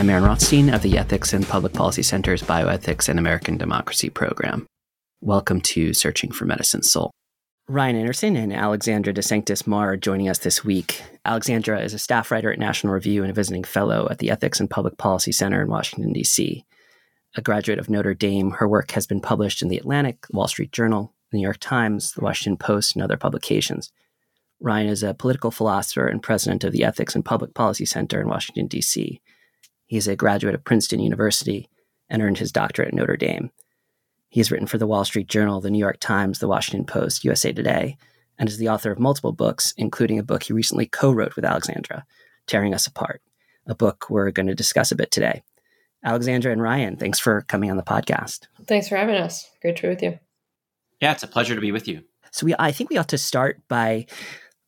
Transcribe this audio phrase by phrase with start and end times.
[0.00, 4.66] I'm Aaron Rothstein of the Ethics and Public Policy Center's Bioethics and American Democracy program.
[5.20, 7.10] Welcome to Searching for Medicine's Soul.
[7.68, 11.02] Ryan Anderson and Alexandra DeSanctis Marr are joining us this week.
[11.26, 14.58] Alexandra is a staff writer at National Review and a visiting fellow at the Ethics
[14.58, 16.64] and Public Policy Center in Washington, D.C.
[17.36, 20.48] A graduate of Notre Dame, her work has been published in The Atlantic, the Wall
[20.48, 23.92] Street Journal, the New York Times, the Washington Post, and other publications.
[24.60, 28.28] Ryan is a political philosopher and president of the Ethics and Public Policy Center in
[28.28, 29.20] Washington, D.C.
[29.90, 31.68] He is a graduate of Princeton University
[32.08, 33.50] and earned his doctorate at Notre Dame.
[34.28, 37.24] He has written for the Wall Street Journal, the New York Times, the Washington Post,
[37.24, 37.96] USA Today,
[38.38, 41.44] and is the author of multiple books, including a book he recently co wrote with
[41.44, 42.06] Alexandra,
[42.46, 43.20] Tearing Us Apart,
[43.66, 45.42] a book we're going to discuss a bit today.
[46.04, 48.46] Alexandra and Ryan, thanks for coming on the podcast.
[48.68, 49.50] Thanks for having us.
[49.60, 50.20] Great to be with you.
[51.00, 52.04] Yeah, it's a pleasure to be with you.
[52.30, 54.06] So we I think we ought to start by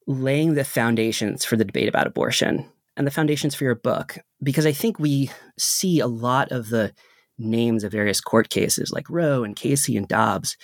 [0.09, 4.67] laying the foundations for the debate about abortion and the foundations for your book because
[4.67, 6.93] I think we see a lot of the
[7.39, 10.57] names of various court cases like Roe and Casey and Dobbs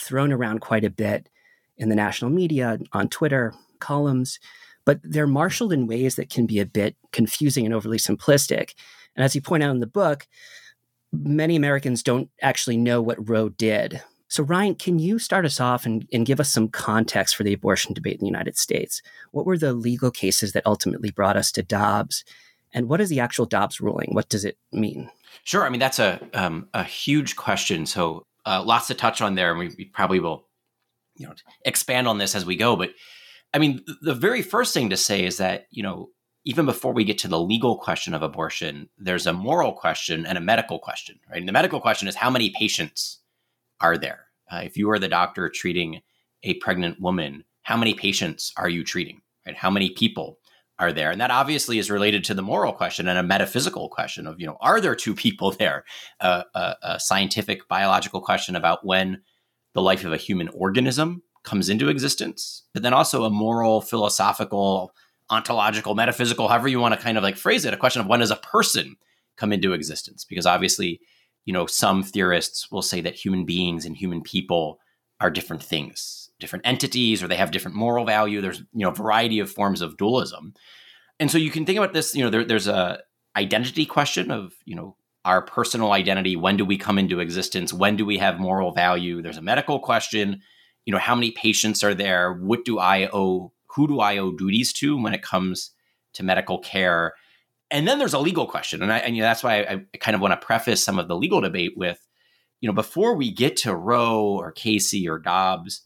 [0.00, 1.28] thrown around quite a bit
[1.76, 4.38] in the national media, on Twitter, columns,
[4.86, 8.74] but they're marshaled in ways that can be a bit confusing and overly simplistic.
[9.16, 10.26] And as you point out in the book,
[11.12, 14.02] many Americans don't actually know what Roe did.
[14.34, 17.52] So, Ryan, can you start us off and, and give us some context for the
[17.52, 19.00] abortion debate in the United States?
[19.30, 22.24] What were the legal cases that ultimately brought us to Dobbs?
[22.72, 24.08] And what is the actual Dobbs ruling?
[24.10, 25.08] What does it mean?
[25.44, 25.64] Sure.
[25.64, 27.86] I mean, that's a um, a huge question.
[27.86, 30.48] So uh, lots to touch on there, and we, we, probably will,
[31.14, 32.74] you know, expand on this as we go.
[32.74, 32.90] But
[33.52, 36.08] I mean, the very first thing to say is that you know,
[36.44, 40.36] even before we get to the legal question of abortion, there's a moral question and
[40.36, 41.20] a medical question.
[41.30, 41.38] Right.
[41.38, 43.20] And the medical question is how many patients
[43.80, 44.23] are there?
[44.50, 46.00] Uh, if you are the doctor treating
[46.42, 49.20] a pregnant woman, how many patients are you treating?
[49.46, 49.56] Right?
[49.56, 50.38] How many people
[50.78, 51.10] are there?
[51.10, 54.46] And that obviously is related to the moral question and a metaphysical question of, you
[54.46, 55.84] know, are there two people there?
[56.20, 59.22] Uh, a, a scientific, biological question about when
[59.74, 64.94] the life of a human organism comes into existence, but then also a moral, philosophical,
[65.30, 68.20] ontological, metaphysical, however you want to kind of like phrase it, a question of when
[68.20, 68.96] does a person
[69.36, 70.24] come into existence?
[70.24, 71.00] Because obviously,
[71.44, 74.78] you know, some theorists will say that human beings and human people
[75.20, 78.40] are different things, different entities, or they have different moral value.
[78.40, 80.54] There's, you know, a variety of forms of dualism.
[81.20, 83.00] And so you can think about this, you know, there, there's a
[83.36, 86.36] identity question of, you know, our personal identity.
[86.36, 87.72] When do we come into existence?
[87.72, 89.22] When do we have moral value?
[89.22, 90.42] There's a medical question.
[90.84, 92.32] You know, how many patients are there?
[92.32, 93.52] What do I owe?
[93.74, 95.70] Who do I owe duties to when it comes
[96.14, 97.14] to medical care?
[97.74, 99.96] And then there's a legal question, and, I, and you know, that's why I, I
[99.98, 101.98] kind of want to preface some of the legal debate with,
[102.60, 105.84] you know, before we get to Roe or Casey or Dobbs,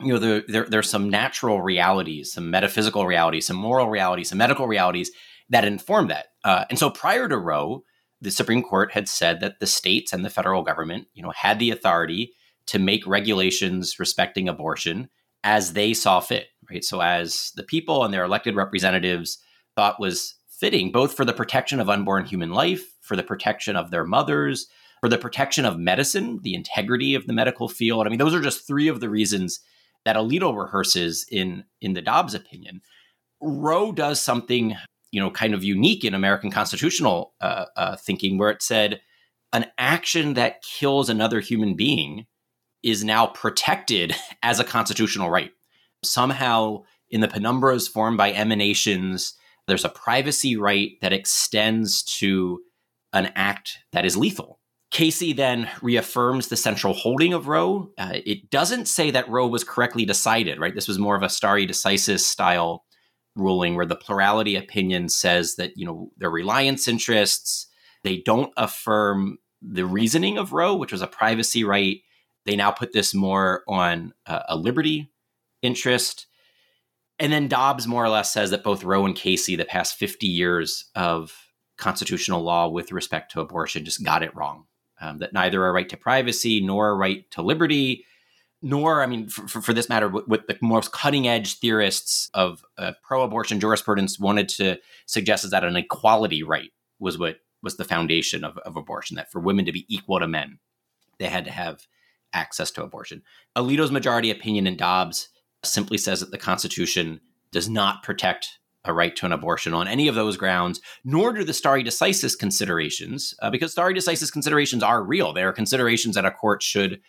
[0.00, 4.38] you know, there, there, there's some natural realities, some metaphysical realities, some moral realities, some
[4.38, 5.12] medical realities
[5.50, 6.26] that inform that.
[6.42, 7.84] Uh, and so prior to Roe,
[8.20, 11.60] the Supreme Court had said that the states and the federal government, you know, had
[11.60, 12.32] the authority
[12.66, 15.08] to make regulations respecting abortion
[15.44, 16.82] as they saw fit, right?
[16.82, 19.38] So as the people and their elected representatives
[19.76, 23.90] thought was fitting, both for the protection of unborn human life, for the protection of
[23.90, 24.66] their mothers,
[25.02, 28.06] for the protection of medicine, the integrity of the medical field.
[28.06, 29.60] I mean, those are just three of the reasons
[30.06, 32.80] that Alito rehearses in in the Dobbs opinion.
[33.42, 34.74] Roe does something,
[35.10, 39.02] you know, kind of unique in American constitutional uh, uh, thinking, where it said
[39.52, 42.24] an action that kills another human being
[42.82, 45.50] is now protected as a constitutional right.
[46.02, 49.34] Somehow, in the penumbras formed by emanations
[49.66, 52.60] there's a privacy right that extends to
[53.12, 54.60] an act that is lethal.
[54.90, 57.90] Casey then reaffirms the central holding of Roe.
[57.98, 60.74] Uh, it doesn't say that Roe was correctly decided, right?
[60.74, 62.84] This was more of a stare decisis style
[63.34, 67.66] ruling where the plurality opinion says that, you know, their reliance interests,
[68.04, 71.98] they don't affirm the reasoning of Roe, which was a privacy right.
[72.46, 75.10] They now put this more on uh, a liberty
[75.62, 76.26] interest.
[77.18, 80.26] And then Dobbs more or less says that both Roe and Casey, the past 50
[80.26, 81.32] years of
[81.76, 84.64] constitutional law with respect to abortion, just got it wrong.
[85.00, 88.04] Um, that neither a right to privacy nor a right to liberty,
[88.62, 92.64] nor, I mean, for, for this matter, what, what, the most cutting edge theorists of
[92.78, 97.76] uh, pro abortion jurisprudence wanted to suggest is that an equality right was what was
[97.76, 100.58] the foundation of, of abortion, that for women to be equal to men,
[101.18, 101.86] they had to have
[102.32, 103.22] access to abortion.
[103.56, 105.28] Alito's majority opinion in Dobbs
[105.66, 107.20] simply says that the Constitution
[107.52, 111.42] does not protect a right to an abortion on any of those grounds, nor do
[111.42, 115.32] the stare decisis considerations, uh, because stare decisis considerations are real.
[115.32, 117.00] They are considerations that a court should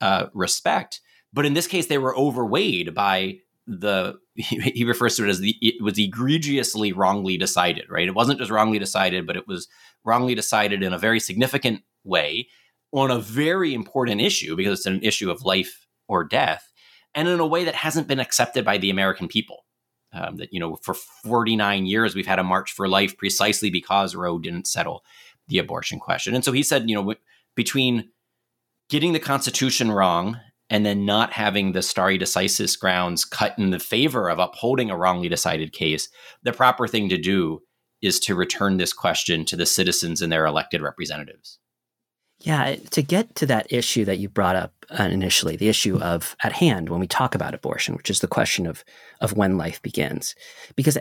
[0.00, 1.00] uh, respect.
[1.32, 5.56] But in this case, they were overweighed by the he refers to it as the
[5.60, 9.68] it was egregiously wrongly decided right it wasn't just wrongly decided but it was
[10.04, 12.48] wrongly decided in a very significant way
[12.92, 16.71] on a very important issue because it's an issue of life or death
[17.14, 19.64] and in a way that hasn't been accepted by the american people
[20.12, 24.14] um, that you know for 49 years we've had a march for life precisely because
[24.14, 25.02] roe didn't settle
[25.48, 27.14] the abortion question and so he said you know
[27.54, 28.10] between
[28.88, 30.38] getting the constitution wrong
[30.72, 34.96] and then not having the stare decisis grounds cut in the favor of upholding a
[34.96, 36.08] wrongly decided case,
[36.42, 37.60] the proper thing to do
[38.00, 41.58] is to return this question to the citizens and their elected representatives.
[42.42, 46.34] Yeah, to get to that issue that you brought up uh, initially, the issue of
[46.42, 48.84] at hand when we talk about abortion, which is the question of
[49.20, 50.34] of when life begins.
[50.74, 50.98] Because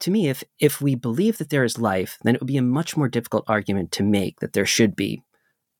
[0.00, 2.62] to me, if if we believe that there is life, then it would be a
[2.62, 5.22] much more difficult argument to make that there should be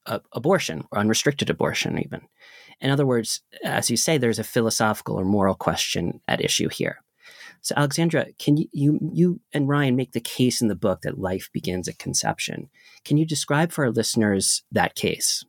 [0.07, 2.23] uh, abortion or unrestricted abortion, even.
[2.81, 7.03] In other words, as you say, there's a philosophical or moral question at issue here.
[7.63, 11.19] So, Alexandra, can you, you, you and Ryan make the case in the book that
[11.19, 12.69] life begins at conception?
[13.05, 15.45] Can you describe for our listeners that case?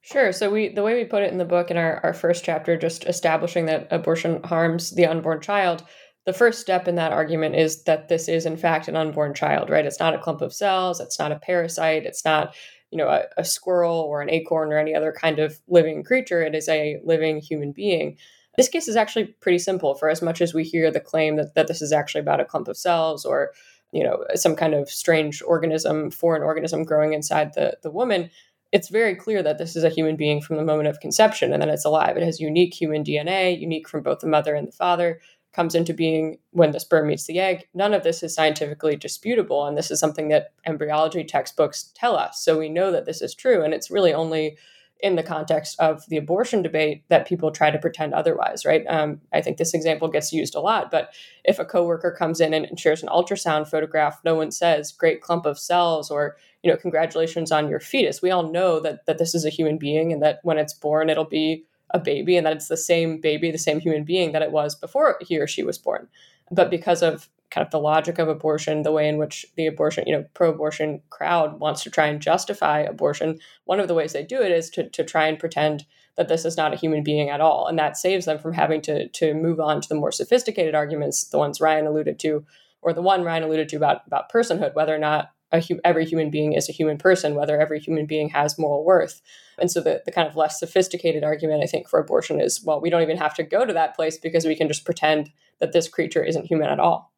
[0.00, 0.30] Sure.
[0.30, 2.76] So we the way we put it in the book in our, our first chapter,
[2.76, 5.82] just establishing that abortion harms the unborn child,
[6.26, 9.68] the first step in that argument is that this is in fact an unborn child,
[9.68, 9.84] right?
[9.84, 12.54] It's not a clump of cells, it's not a parasite, it's not
[12.92, 16.42] you know a, a, squirrel or an acorn or any other kind of living creature
[16.42, 18.16] it is a living human being
[18.56, 21.54] this case is actually pretty simple for as much as we hear the claim that,
[21.54, 23.52] that this is actually about a clump of cells or
[23.92, 28.30] you know some kind of strange organism foreign organism growing inside the, the woman
[28.72, 31.62] it's very clear that this is a human being from the moment of conception and
[31.62, 34.72] then it's alive it has unique human dna unique from both the mother and the
[34.72, 35.20] father
[35.56, 37.66] comes into being when the sperm meets the egg.
[37.72, 39.66] None of this is scientifically disputable.
[39.66, 42.44] And this is something that embryology textbooks tell us.
[42.44, 43.64] So we know that this is true.
[43.64, 44.58] And it's really only
[45.00, 48.84] in the context of the abortion debate that people try to pretend otherwise, right?
[48.88, 50.90] Um, I think this example gets used a lot.
[50.90, 51.12] But
[51.44, 55.44] if a coworker comes in and shares an ultrasound photograph, no one says "great clump
[55.46, 59.34] of cells" or you know "congratulations on your fetus." We all know that that this
[59.34, 62.54] is a human being and that when it's born, it'll be a baby and that
[62.54, 65.62] it's the same baby, the same human being that it was before he or she
[65.62, 66.08] was born.
[66.50, 70.04] But because of kind of the logic of abortion, the way in which the abortion,
[70.06, 74.12] you know, pro abortion crowd wants to try and justify abortion, one of the ways
[74.12, 75.84] they do it is to, to try and pretend
[76.16, 77.66] that this is not a human being at all.
[77.66, 81.24] And that saves them from having to, to move on to the more sophisticated arguments,
[81.24, 82.44] the ones Ryan alluded to,
[82.82, 86.30] or the one Ryan alluded to about, about personhood, whether or not a, every human
[86.30, 89.20] being is a human person, whether every human being has moral worth.
[89.58, 92.80] And so the, the kind of less sophisticated argument, I think, for abortion is well,
[92.80, 95.72] we don't even have to go to that place because we can just pretend that
[95.72, 97.12] this creature isn't human at all.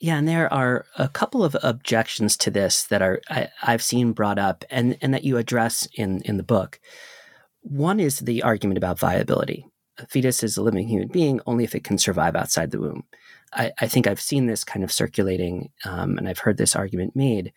[0.00, 4.12] Yeah, and there are a couple of objections to this that are I, have seen
[4.12, 6.80] brought up and, and that you address in, in the book.
[7.60, 9.66] One is the argument about viability.
[9.98, 13.04] A fetus is a living human being only if it can survive outside the womb.
[13.52, 17.14] I, I think I've seen this kind of circulating, um, and I've heard this argument
[17.14, 17.52] made.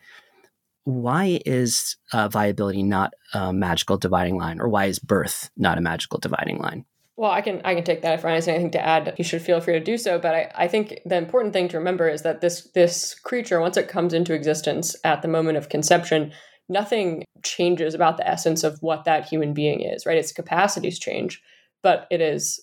[0.82, 5.80] Why is uh, viability not a magical dividing line, or why is birth not a
[5.80, 6.84] magical dividing line?
[7.16, 8.18] Well, I can I can take that.
[8.18, 10.18] If Ryan has anything to add, you should feel free to do so.
[10.18, 13.76] But I, I think the important thing to remember is that this this creature, once
[13.76, 16.32] it comes into existence at the moment of conception,
[16.68, 20.06] nothing changes about the essence of what that human being is.
[20.06, 20.18] Right?
[20.18, 21.40] Its capacities change,
[21.82, 22.60] but it is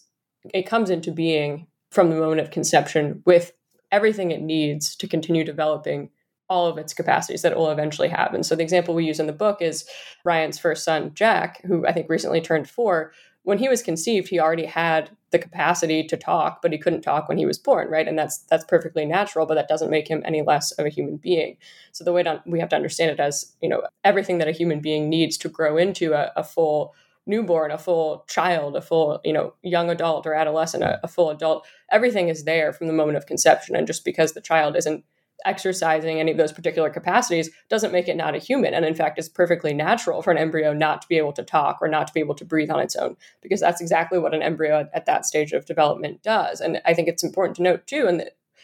[0.54, 3.54] it comes into being from the moment of conception with
[3.92, 6.10] everything it needs to continue developing
[6.50, 8.34] all of its capacities that it will eventually have.
[8.34, 9.86] And so the example we use in the book is
[10.26, 13.14] Ryan's first son, Jack, who I think recently turned four.
[13.44, 17.28] When he was conceived, he already had the capacity to talk, but he couldn't talk
[17.28, 18.08] when he was born, right?
[18.08, 21.18] And that's that's perfectly natural, but that doesn't make him any less of a human
[21.18, 21.58] being.
[21.92, 24.52] So the way to, we have to understand it as, you know, everything that a
[24.52, 26.94] human being needs to grow into a, a full
[27.26, 31.30] newborn, a full child, a full, you know, young adult or adolescent, a, a, full
[31.30, 33.76] adult, everything is there from the moment of conception.
[33.76, 35.04] And just because the child isn't
[35.46, 38.74] exercising any of those particular capacities doesn't make it not a human.
[38.74, 41.80] And in fact, it's perfectly natural for an embryo not to be able to talk
[41.82, 44.42] or not to be able to breathe on its own, because that's exactly what an
[44.42, 46.62] embryo at, at that stage of development does.
[46.62, 48.24] And I think it's important to note too, and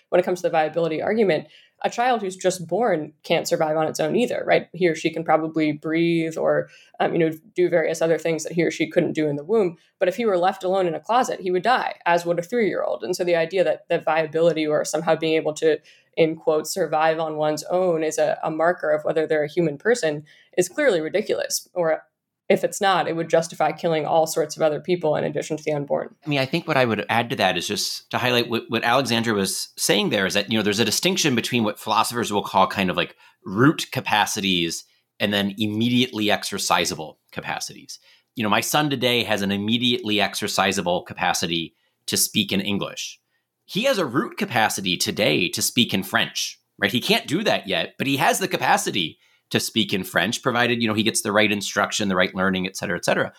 [0.10, 1.48] when it comes to the viability argument,
[1.84, 4.68] a child who's just born can't survive on its own either, right?
[4.74, 6.70] He or she can probably breathe or,
[7.00, 9.44] um, you know, do various other things that he or she couldn't do in the
[9.44, 9.78] womb.
[10.00, 12.42] But if he were left alone in a closet, he would die, as would a
[12.42, 13.04] three-year-old.
[13.04, 15.78] And so the idea that that viability or somehow being able to,
[16.16, 19.78] in quote, survive on one's own is a, a marker of whether they're a human
[19.78, 20.24] person
[20.58, 21.70] is clearly ridiculous.
[21.74, 22.04] Or
[22.50, 25.64] if it's not, it would justify killing all sorts of other people in addition to
[25.64, 26.16] the unborn.
[26.26, 28.64] I mean, I think what I would add to that is just to highlight what,
[28.70, 32.32] what Alexandra was saying there is that, you know, there's a distinction between what philosophers
[32.32, 34.86] will call kind of like root capacities
[35.20, 38.00] and then immediately exercisable capacities.
[38.36, 41.76] You know, my son today has an immediately exercisable capacity
[42.06, 43.20] to speak in English.
[43.68, 46.92] he has a root capacity today to speak in French, right?
[46.92, 50.82] He can't do that yet, but he has the capacity to speak in French, provided
[50.82, 53.34] you know he gets the right instruction, the right learning, et cetera, et cetera.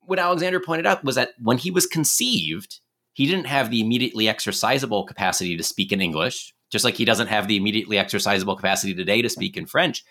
[0.00, 2.80] What Alexander pointed out was that when he was conceived,
[3.12, 7.28] he didn't have the immediately exercisable capacity to speak in English, just like he doesn't
[7.28, 10.04] have the immediately exercisable capacity today to speak in French.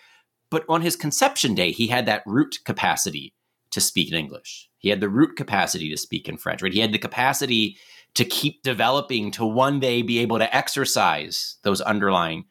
[0.50, 3.34] But on his conception day, he had that root capacity
[3.70, 4.68] to speak in English.
[4.78, 6.72] He had the root capacity to speak in French, right?
[6.72, 7.76] He had the capacity
[8.14, 12.44] to keep developing to one day be able to exercise those underlying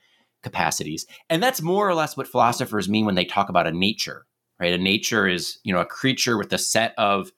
[0.46, 1.08] capacities.
[1.30, 4.28] And that's more or less what philosophers mean when they talk about a nature,
[4.60, 4.74] right?
[4.74, 7.32] A nature is, you know, a creature with a set of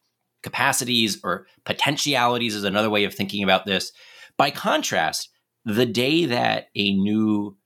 [0.43, 3.93] capacities or potentialities is another way of thinking about this.
[4.37, 5.29] By contrast,
[5.63, 7.57] the day that a new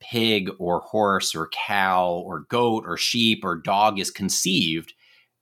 [0.00, 4.94] pig or horse or cow or goat or sheep or dog is conceived,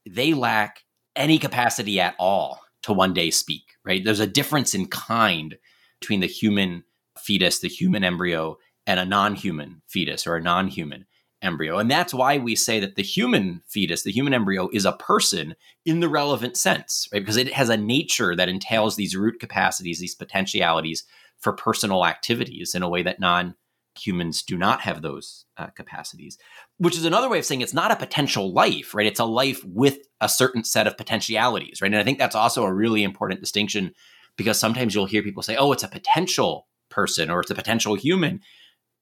[0.05, 0.81] they lack
[1.15, 4.05] any capacity at all to one day speak, right?
[4.05, 5.57] There's a difference in kind
[6.01, 6.83] between the human
[7.17, 11.07] fetus, the human embryo, and a non human fetus or a non human
[11.43, 11.79] embryo.
[11.79, 15.55] And that's why we say that the human fetus, the human embryo, is a person
[15.85, 17.21] in the relevant sense, right?
[17.21, 21.05] Because it has a nature that entails these root capacities, these potentialities
[21.39, 23.55] for personal activities in a way that non
[23.97, 26.37] humans do not have those uh, capacities,
[26.79, 29.07] which is another way of saying it's not a potential life, right?
[29.07, 31.93] It's a life with a certain set of potentialities, right?
[31.93, 33.95] And I think that's also a really important distinction
[34.37, 37.95] because sometimes you'll hear people say, oh, it's a potential person or it's a potential
[37.95, 38.41] human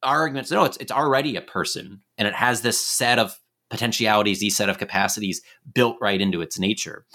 [0.02, 3.38] arguments no it's it's already a person and it has this set of
[3.70, 5.40] potentialities these set of capacities
[5.74, 7.06] built right into its nature.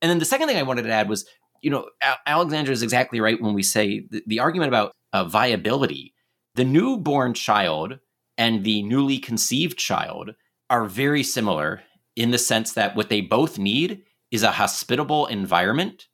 [0.00, 1.26] And then the second thing i wanted to add was
[1.62, 1.88] you know
[2.26, 6.14] alexandra is exactly right when we say the, the argument about uh, viability.
[6.54, 7.98] The newborn child
[8.36, 10.34] and the newly conceived child
[10.68, 11.82] are very similar
[12.16, 16.08] in the sense that what they both need is a hospitable environment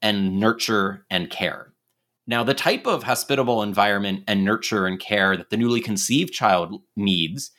[0.00, 1.67] and nurture and care
[2.28, 6.82] now, the type of hospitable environment and nurture and care that the newly conceived child
[6.94, 7.50] needs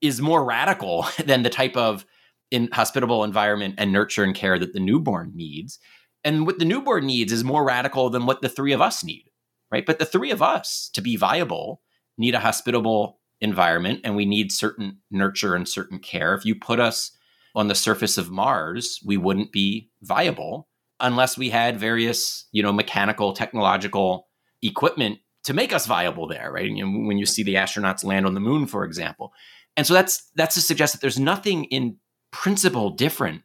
[0.00, 2.06] is more radical than the type of
[2.50, 5.78] in hospitable environment and nurture and care that the newborn needs.
[6.24, 9.26] And what the newborn needs is more radical than what the three of us need,
[9.70, 9.84] right?
[9.84, 11.82] But the three of us to be viable
[12.16, 16.34] need a hospitable environment and we need certain nurture and certain care.
[16.34, 17.12] If you put us
[17.54, 20.67] on the surface of Mars, we wouldn't be viable
[21.00, 24.28] unless we had various, you know, mechanical, technological
[24.62, 26.70] equipment to make us viable there, right?
[26.70, 29.32] When you see the astronauts land on the moon, for example.
[29.76, 31.96] And so that's that's to suggest that there's nothing in
[32.30, 33.42] principle different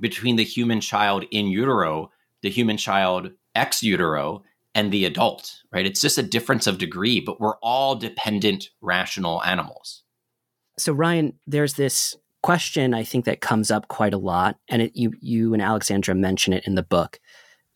[0.00, 2.10] between the human child in utero,
[2.42, 5.86] the human child ex utero, and the adult, right?
[5.86, 10.02] It's just a difference of degree, but we're all dependent, rational animals.
[10.78, 12.14] So, Ryan, there's this
[12.46, 16.14] question I think that comes up quite a lot, and it, you you and Alexandra
[16.14, 17.18] mention it in the book.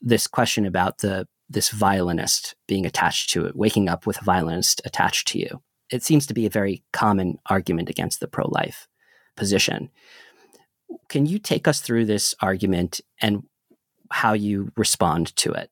[0.01, 4.81] This question about the this violinist being attached to it, waking up with a violinist
[4.85, 5.61] attached to you.
[5.91, 8.87] It seems to be a very common argument against the pro life
[9.37, 9.91] position.
[11.09, 13.43] Can you take us through this argument and
[14.13, 15.69] how you respond to it?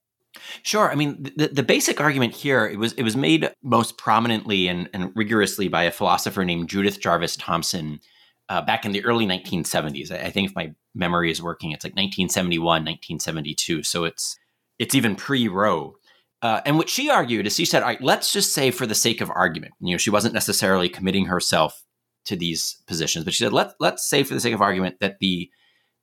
[0.64, 0.90] Sure.
[0.90, 4.90] I mean, the, the basic argument here it was it was made most prominently and,
[4.92, 8.00] and rigorously by a philosopher named Judith Jarvis Thomson,
[8.48, 10.10] uh, back in the early 1970s.
[10.10, 13.82] I, I think if my memory is working, it's like 1971, 1972.
[13.82, 14.38] So it's
[14.78, 15.96] it's even pre-Roe.
[16.40, 18.94] Uh, and what she argued is she said, all right, let's just say for the
[18.94, 21.82] sake of argument, you know, she wasn't necessarily committing herself
[22.26, 25.18] to these positions, but she said, let, let's say for the sake of argument that
[25.18, 25.50] the,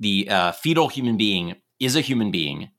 [0.02, 2.70] the uh, fetal human being is a human being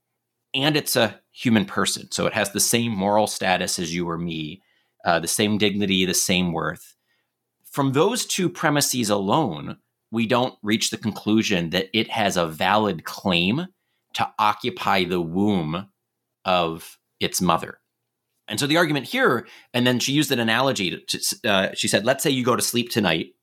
[0.53, 2.11] and it's a human person.
[2.11, 4.63] So it has the same moral status as you or me,
[5.07, 6.96] uh, the same dignity, the same worth
[7.76, 9.76] from those two premises alone,
[10.11, 13.66] we don't reach the conclusion that it has a valid claim
[14.14, 15.87] to occupy the womb
[16.47, 17.78] of its mother.
[18.49, 21.04] And so the argument here, and then she used an analogy.
[21.06, 23.35] To, uh, she said, let's say you go to sleep tonight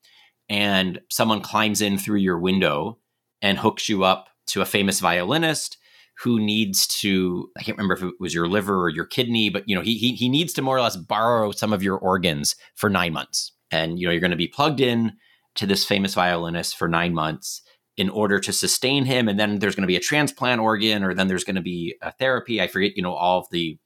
[0.48, 2.98] and someone climbs in through your window
[3.40, 5.78] and hooks you up to a famous violinist
[6.18, 9.64] who needs to i can't remember if it was your liver or your kidney but
[9.66, 12.54] you know he, he, he needs to more or less borrow some of your organs
[12.76, 15.12] for nine months and you know you're going to be plugged in
[15.54, 17.62] to this famous violinist for nine months
[17.96, 21.14] in order to sustain him and then there's going to be a transplant organ or
[21.14, 22.60] then there's going to be a therapy.
[22.60, 23.78] I forget you know all of the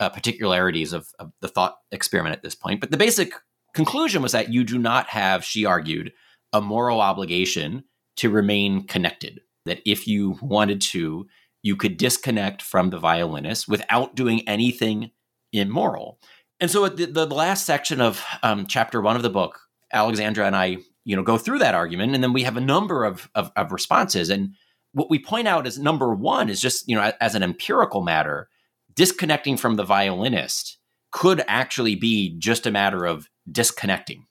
[0.00, 2.80] uh, particularities of, of the thought experiment at this point.
[2.80, 3.32] But the basic
[3.74, 6.12] conclusion was that you do not have she argued
[6.52, 7.84] a moral obligation
[8.16, 9.40] to remain connected.
[9.64, 11.26] That if you wanted to
[11.62, 15.10] you could disconnect from the violinist without doing anything
[15.52, 16.20] immoral
[16.60, 19.60] and so at the, the last section of um, chapter one of the book,
[19.92, 23.04] Alexandra and I, you know, go through that argument, and then we have a number
[23.04, 24.28] of, of, of responses.
[24.28, 24.54] And
[24.92, 28.48] what we point out is number one is just, you know, as an empirical matter,
[28.94, 30.78] disconnecting from the violinist
[31.10, 34.26] could actually be just a matter of disconnecting,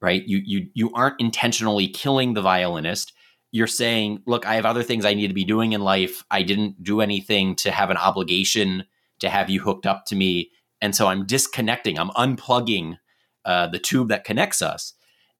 [0.00, 0.26] right?
[0.26, 3.12] You you you aren't intentionally killing the violinist.
[3.50, 6.22] You're saying, look, I have other things I need to be doing in life.
[6.30, 8.84] I didn't do anything to have an obligation
[9.20, 11.98] to have you hooked up to me, and so I'm disconnecting.
[11.98, 12.98] I'm unplugging
[13.44, 14.94] uh, the tube that connects us,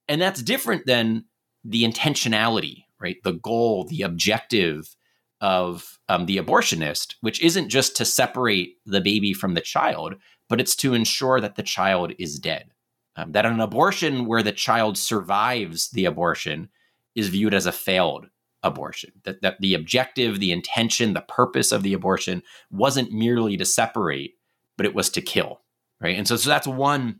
[0.08, 1.24] and that's different than
[1.64, 3.16] the intentionality, right?
[3.24, 4.96] The goal, the objective
[5.40, 10.14] of um, the abortionist, which isn't just to separate the baby from the child,
[10.48, 12.70] but it's to ensure that the child is dead.
[13.16, 16.68] Um, that an abortion where the child survives the abortion
[17.14, 18.26] is viewed as a failed
[18.62, 19.10] abortion.
[19.24, 24.34] That, that the objective, the intention, the purpose of the abortion wasn't merely to separate,
[24.78, 25.60] but it was to kill.
[26.00, 26.16] Right.
[26.16, 27.18] And so, so that's one,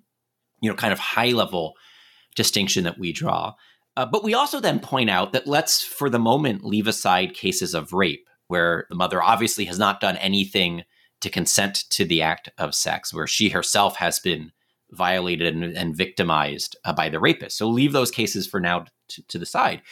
[0.63, 1.75] you know, kind of high level
[2.35, 3.55] distinction that we draw.
[3.97, 7.75] Uh, but we also then point out that let's, for the moment, leave aside cases
[7.75, 10.85] of rape where the mother obviously has not done anything
[11.21, 14.53] to consent to the act of sex, where she herself has been
[14.93, 17.59] violated and, and victimized uh, by the rapist.
[17.59, 19.83] So leave those cases for now to, to the side.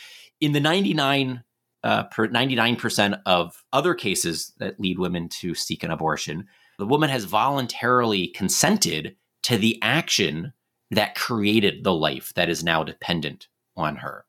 [0.40, 1.42] In the 99
[1.86, 6.46] uh, per 99% of other cases that lead women to seek an abortion,
[6.78, 10.52] the woman has voluntarily consented to the action
[10.90, 14.24] that created the life that is now dependent on her.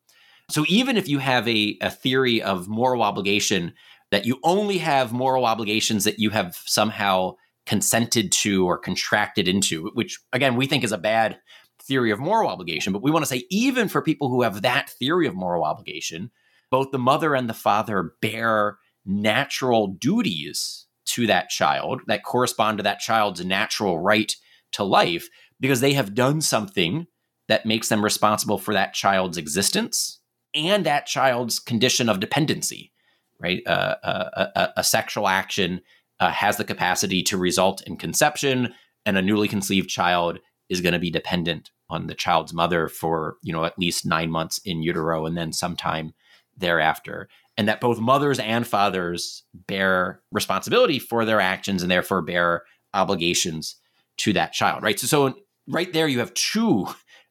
[0.49, 3.73] So even if you have a, a theory of moral obligation
[4.11, 7.35] that you only have moral obligations that you have somehow
[7.65, 11.37] consented to or contracted into, which again, we think is a bad
[11.81, 12.93] theory of moral obligation.
[12.93, 16.31] But we want to say, even for people who have that theory of moral obligation,
[16.71, 22.83] both the mother and the father bear natural duties to that child that correspond to
[22.83, 24.35] that child's natural right
[24.71, 25.27] to life
[25.59, 27.07] because they have done something
[27.47, 30.19] that makes them responsible for that child's existence
[30.53, 32.91] and that child's condition of dependency
[33.39, 33.61] right?
[33.65, 35.81] Uh, uh, a, a, sexual action
[36.19, 38.73] uh, has the capacity to result in conception,
[39.05, 43.37] and a newly conceived child is going to be dependent on the child's mother for
[43.43, 46.13] you know at least nine months in utero, and then sometime
[46.57, 47.29] thereafter.
[47.57, 53.77] And that both mothers and fathers bear responsibility for their actions and therefore bear obligations
[54.17, 54.99] to that child, right?
[54.99, 55.33] So, so
[55.67, 56.87] right there, you have two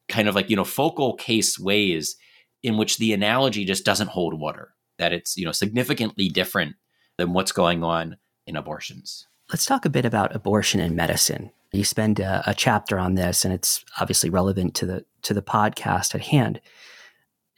[0.09, 2.15] kind of like you know focal case ways
[2.63, 6.75] in which the analogy just doesn't hold water that it's you know significantly different
[7.17, 9.27] than what's going on in abortions.
[9.49, 11.51] Let's talk a bit about abortion and medicine.
[11.71, 15.41] You spend a, a chapter on this, and it's obviously relevant to the to the
[15.41, 16.61] podcast at hand.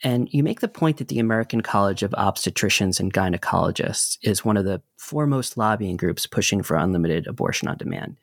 [0.02, 4.56] And you make the point that the American College of Obstetricians and Gynecologists is one
[4.56, 8.16] of the foremost lobbying groups pushing for unlimited abortion on demand.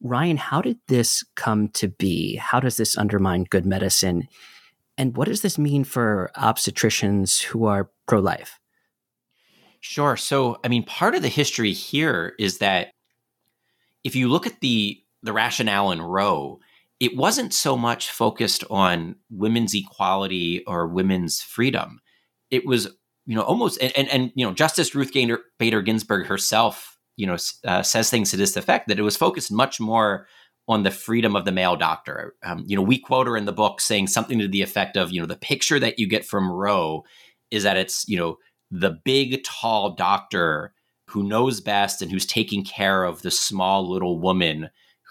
[0.00, 2.36] Ryan, how did this come to be?
[2.36, 4.28] How does this undermine good medicine?
[4.96, 8.58] And what does this mean for obstetricians who are pro life?
[9.80, 10.16] Sure.
[10.16, 12.92] So, I mean, part of the history here is that
[14.04, 16.60] if you look at the the rationale in Roe,
[17.00, 22.00] it wasn't so much focused on women's equality or women's freedom.
[22.50, 22.86] It was,
[23.26, 27.36] you know, almost and and, and you know, Justice Ruth Bader Ginsburg herself, you know,
[27.64, 30.26] uh, says things to this effect that it was focused much more
[30.66, 32.34] on the freedom of the male doctor.
[32.44, 35.10] Um, you know, we quote her in the book saying something to the effect of,
[35.10, 37.04] you know, the picture that you get from Roe
[37.50, 38.36] is that it's, you know,
[38.70, 40.74] the big, tall doctor
[41.06, 44.68] who knows best and who's taking care of the small little woman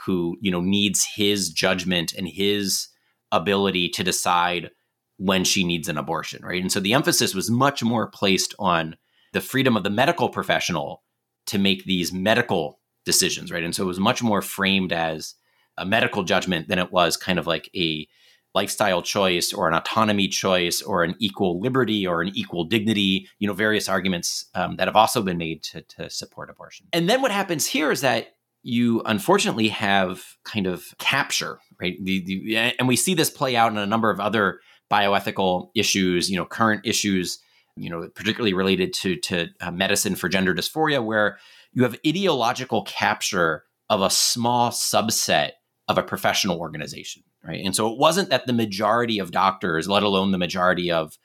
[0.07, 2.87] who, you know, needs his judgment and his
[3.33, 4.71] ability to decide
[5.17, 6.61] when she needs an abortion, right?
[6.61, 8.95] And so the emphasis was much more placed on
[9.33, 11.03] the freedom of the medical professional
[11.47, 13.63] to make these medical decisions, right?
[13.63, 15.35] And so it was much more framed as
[15.77, 18.07] a medical judgment than it was kind of like a
[18.55, 23.47] lifestyle choice or an autonomy choice or an equal liberty or an equal dignity, you
[23.47, 26.87] know, various arguments um, that have also been made to, to support abortion.
[26.93, 31.95] And then what happens here is that you unfortunately have kind of capture, right?
[32.03, 34.59] The, the, and we see this play out in a number of other
[34.91, 37.39] bioethical issues, you know, current issues,
[37.75, 41.37] you know, particularly related to, to uh, medicine for gender dysphoria, where
[41.73, 45.51] you have ideological capture of a small subset
[45.87, 47.63] of a professional organization, right?
[47.63, 51.17] And so it wasn't that the majority of doctors, let alone the majority of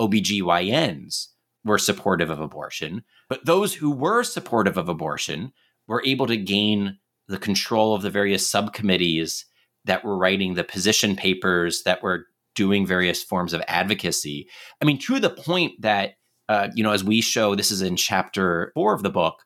[0.00, 1.28] OBGYNs,
[1.64, 5.52] were supportive of abortion, but those who were supportive of abortion
[5.88, 9.44] were able to gain the control of the various subcommittees
[9.84, 14.48] that were writing the position papers that were doing various forms of advocacy.
[14.80, 16.14] I mean, to the point that,
[16.48, 19.42] uh, you know, as we show, this is in chapter four of the book,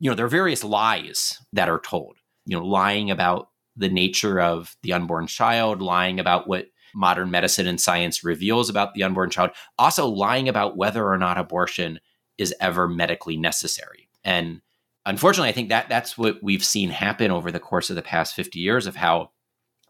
[0.00, 4.40] you know, there are various lies that are told, you know, lying about the nature
[4.40, 9.30] of the unborn child, lying about what modern medicine and science reveals about the unborn
[9.30, 12.00] child, also lying about whether or not abortion
[12.38, 14.08] is ever medically necessary.
[14.24, 14.60] And
[15.08, 18.34] unfortunately, I think that that's what we've seen happen over the course of the past
[18.34, 19.30] 50 years of how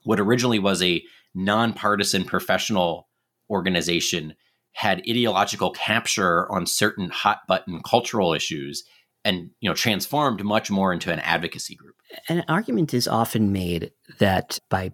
[0.04, 1.02] what originally was a
[1.34, 3.08] nonpartisan professional
[3.50, 4.34] organization
[4.72, 8.84] had ideological capture on certain hot button cultural issues
[9.24, 11.96] and you know transformed much more into an advocacy group.
[12.28, 14.92] An argument is often made that by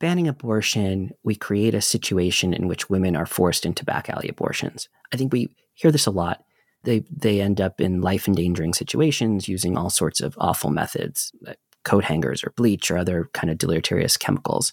[0.00, 4.88] banning abortion, we create a situation in which women are forced into back alley abortions.
[5.12, 6.42] I think we hear this a lot.
[6.88, 11.58] They they end up in life endangering situations using all sorts of awful methods, like
[11.84, 14.72] coat hangers or bleach or other kind of deleterious chemicals.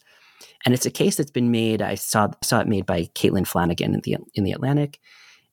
[0.63, 1.81] And it's a case that's been made.
[1.81, 4.99] I saw saw it made by Caitlin Flanagan in the in the Atlantic,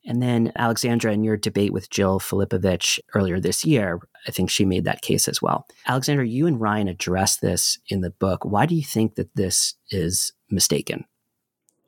[0.04, 3.98] and then Alexandra, in your debate with Jill Filipovic earlier this year,
[4.28, 5.66] I think she made that case as well.
[5.88, 8.44] Alexandra, you and Ryan address this in the book.
[8.44, 11.06] Why do you think that this is mistaken?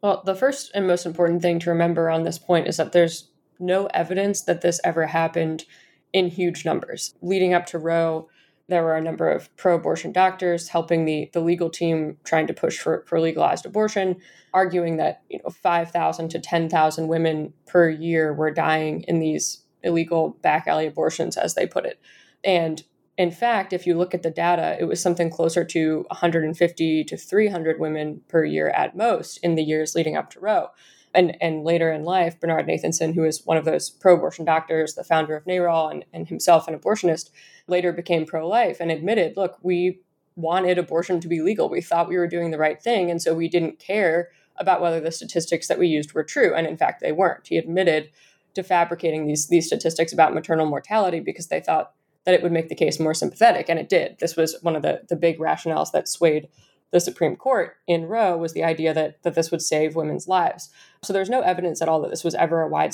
[0.03, 3.31] Well, the first and most important thing to remember on this point is that there's
[3.65, 5.65] no evidence that this ever happened
[6.13, 7.15] in huge numbers.
[7.23, 8.29] Leading up to Roe,
[8.69, 12.79] there were a number of pro-abortion doctors helping the, the legal team trying to push
[12.79, 14.17] for, for legalized abortion,
[14.55, 20.39] arguing that you know 5,000 to 10,000 women per year were dying in these illegal
[20.41, 22.01] back alley abortions, as they put it.
[22.43, 22.83] And
[23.19, 27.17] in fact, if you look at the data, it was something closer to 150 to
[27.17, 30.69] 300 women per year at most in the years leading up to Roe
[31.15, 34.95] and, and later in life, Bernard Nathanson, who is one of those pro abortion doctors,
[34.95, 37.31] the founder of NARAL, and, and himself an abortionist,
[37.67, 40.01] later became pro life and admitted, look, we
[40.37, 41.69] wanted abortion to be legal.
[41.69, 43.11] We thought we were doing the right thing.
[43.11, 46.55] And so we didn't care about whether the statistics that we used were true.
[46.55, 47.47] And in fact, they weren't.
[47.47, 48.11] He admitted
[48.55, 51.93] to fabricating these, these statistics about maternal mortality because they thought
[52.25, 53.69] that it would make the case more sympathetic.
[53.69, 54.19] And it did.
[54.19, 56.49] This was one of the, the big rationales that swayed
[56.95, 60.71] the Supreme Court in Roe was the idea that, that this would save women's lives.
[61.03, 62.93] So there's no evidence at all that this was ever a wide,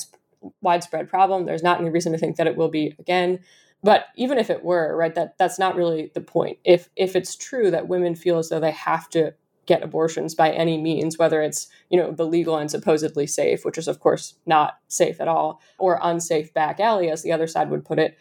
[0.63, 1.45] widespread problem.
[1.45, 3.41] There's not any reason to think that it will be again.
[3.83, 6.61] But even if it were, right, that that's not really the point.
[6.65, 9.35] If if it's true that women feel as though they have to
[9.67, 13.77] get abortions by any means, whether it's you know the legal and supposedly safe, which
[13.77, 17.69] is of course not safe at all, or unsafe back alley, as the other side
[17.69, 18.17] would put it,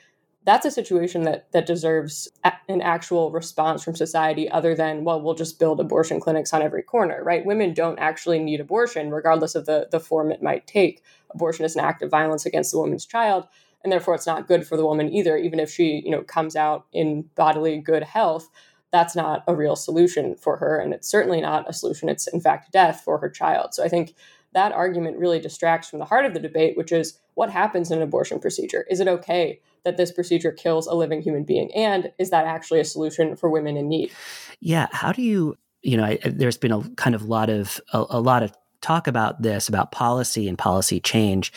[0.46, 5.22] that's a situation that that deserves a- an actual response from society other than well
[5.22, 7.46] we'll just build abortion clinics on every corner right?
[7.46, 11.04] Women don't actually need abortion regardless of the the form it might take.
[11.34, 13.48] Abortion is an act of violence against the woman's child
[13.84, 16.56] and therefore it's not good for the woman either even if she you know comes
[16.56, 18.50] out in bodily good health.
[18.92, 22.10] That's not a real solution for her and it's certainly not a solution.
[22.10, 23.74] It's in fact death for her child.
[23.74, 24.16] So i think
[24.54, 27.98] that argument really distracts from the heart of the debate which is what happens in
[27.98, 31.74] an abortion procedure is it okay that this procedure kills a living human being?
[31.74, 34.12] And is that actually a solution for women in need?
[34.60, 34.88] Yeah.
[34.92, 38.20] How do you, you know, I, there's been a kind of lot of, a, a
[38.20, 41.52] lot of talk about this, about policy and policy change.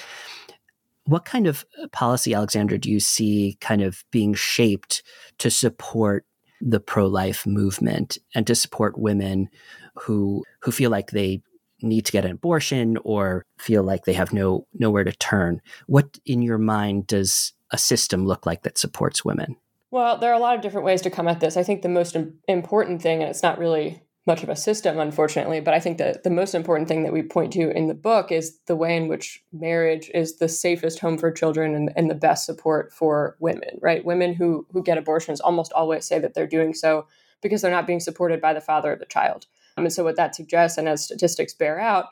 [1.05, 5.03] What kind of policy, Alexandra, do you see kind of being shaped
[5.39, 6.25] to support
[6.61, 9.49] the pro-life movement and to support women
[9.97, 11.43] who who feel like they
[11.83, 15.61] need to get an abortion or feel like they have no nowhere to turn?
[15.87, 19.57] What in your mind does a system look like that supports women?
[19.91, 21.57] Well, there are a lot of different ways to come at this.
[21.57, 22.17] I think the most
[22.49, 26.23] important thing, and it's not really much of a system, unfortunately, but I think that
[26.23, 29.09] the most important thing that we point to in the book is the way in
[29.09, 33.79] which marriage is the safest home for children and, and the best support for women,
[33.81, 34.05] right?
[34.05, 37.07] Women who who get abortions almost always say that they're doing so
[37.43, 39.47] because they're not being supported by the father of the child.
[39.77, 42.07] Um, and so what that suggests, and as statistics bear out,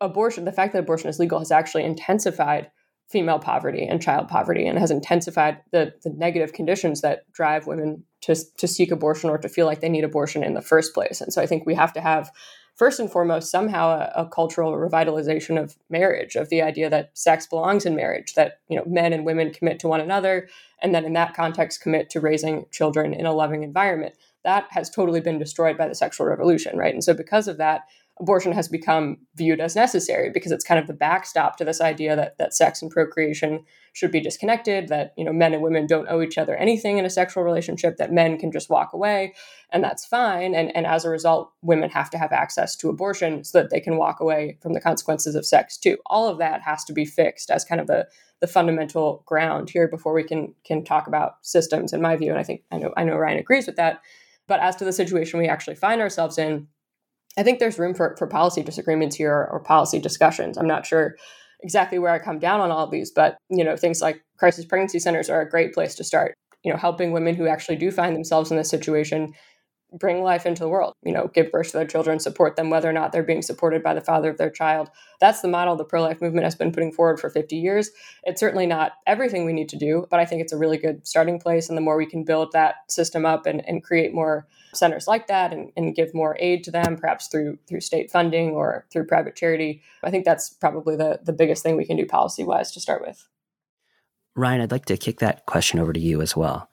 [0.00, 2.70] abortion, the fact that abortion is legal has actually intensified
[3.08, 8.02] female poverty and child poverty and has intensified the, the negative conditions that drive women
[8.22, 11.20] to, to seek abortion or to feel like they need abortion in the first place.
[11.20, 12.30] And so I think we have to have,
[12.74, 17.46] first and foremost, somehow a, a cultural revitalization of marriage, of the idea that sex
[17.46, 20.48] belongs in marriage, that you know men and women commit to one another,
[20.82, 24.14] and then in that context commit to raising children in a loving environment.
[24.44, 26.92] That has totally been destroyed by the sexual revolution, right?
[26.92, 27.82] And so because of that,
[28.20, 32.14] abortion has become viewed as necessary because it's kind of the backstop to this idea
[32.14, 36.06] that that sex and procreation should be disconnected that you know men and women don't
[36.08, 39.34] owe each other anything in a sexual relationship that men can just walk away
[39.70, 40.54] and that's fine.
[40.54, 43.80] And and as a result women have to have access to abortion so that they
[43.80, 45.98] can walk away from the consequences of sex too.
[46.06, 48.06] All of that has to be fixed as kind of the
[48.40, 52.30] the fundamental ground here before we can can talk about systems in my view.
[52.30, 54.00] And i think i know i know ryan agrees with that
[54.46, 56.68] but as to the situation we actually find ourselves in
[57.36, 60.56] I think there's room for, for policy disagreements here or, or policy discussions.
[60.56, 61.16] I'm not sure
[61.62, 64.64] exactly where I come down on all of these, but you know, things like crisis
[64.64, 66.34] pregnancy centers are a great place to start.
[66.62, 69.32] You know, helping women who actually do find themselves in this situation
[69.98, 72.88] bring life into the world, you know, give birth to their children, support them, whether
[72.88, 74.90] or not they're being supported by the father of their child.
[75.20, 77.90] That's the model the pro life movement has been putting forward for 50 years.
[78.24, 81.06] It's certainly not everything we need to do, but I think it's a really good
[81.06, 81.68] starting place.
[81.68, 85.28] And the more we can build that system up and, and create more centers like
[85.28, 89.06] that and, and give more aid to them, perhaps through through state funding or through
[89.06, 92.72] private charity, I think that's probably the, the biggest thing we can do policy wise
[92.72, 93.28] to start with.
[94.36, 96.68] Ryan, I'd like to kick that question over to you as well.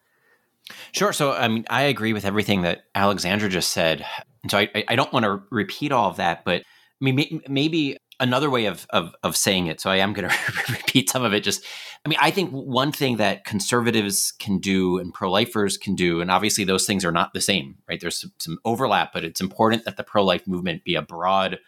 [0.92, 1.14] Sure.
[1.14, 4.06] So, I mean, I agree with everything that Alexandra just said.
[4.50, 8.50] So I, I don't want to repeat all of that, but I mean, maybe another
[8.50, 9.82] way of, of, of saying it.
[9.82, 10.36] So I am going to
[10.70, 11.44] repeat some of it.
[11.44, 11.66] Just,
[12.06, 16.32] I mean, I think one thing that conservatives can do and pro-lifers can do, and
[16.32, 18.00] obviously those things are not the same, right?
[18.00, 21.60] There's some, some overlap, but it's important that the pro-life movement be a broad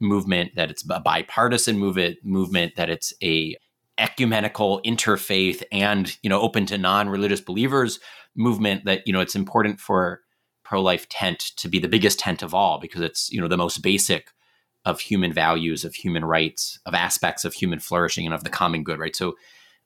[0.00, 3.56] movement, that it's a bipartisan movement, movement that it's a
[3.98, 7.98] ecumenical interfaith and you know open to non-religious believers
[8.36, 10.20] movement that you know it's important for
[10.62, 13.82] pro-life tent to be the biggest tent of all because it's you know the most
[13.82, 14.32] basic
[14.84, 18.82] of human values of human rights of aspects of human flourishing and of the common
[18.82, 19.16] good right?
[19.16, 19.36] So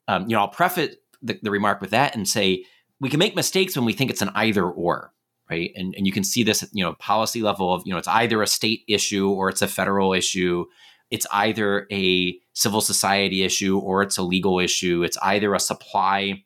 [0.07, 2.65] um, you know i'll preface the, the remark with that and say
[2.99, 5.11] we can make mistakes when we think it's an either or
[5.51, 5.71] right?
[5.75, 8.41] And, and you can see this you know policy level of you know it's either
[8.41, 10.65] a state issue or it's a federal issue.
[11.11, 15.03] It's either a civil society issue or it's a legal issue.
[15.03, 16.45] It's either a supply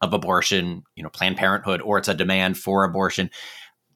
[0.00, 3.30] of abortion, you know, Planned Parenthood, or it's a demand for abortion.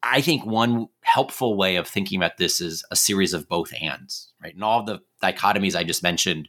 [0.02, 4.32] I think one helpful way of thinking about this is a series of both ands,
[4.42, 4.54] right?
[4.54, 6.48] And all of the dichotomies I just mentioned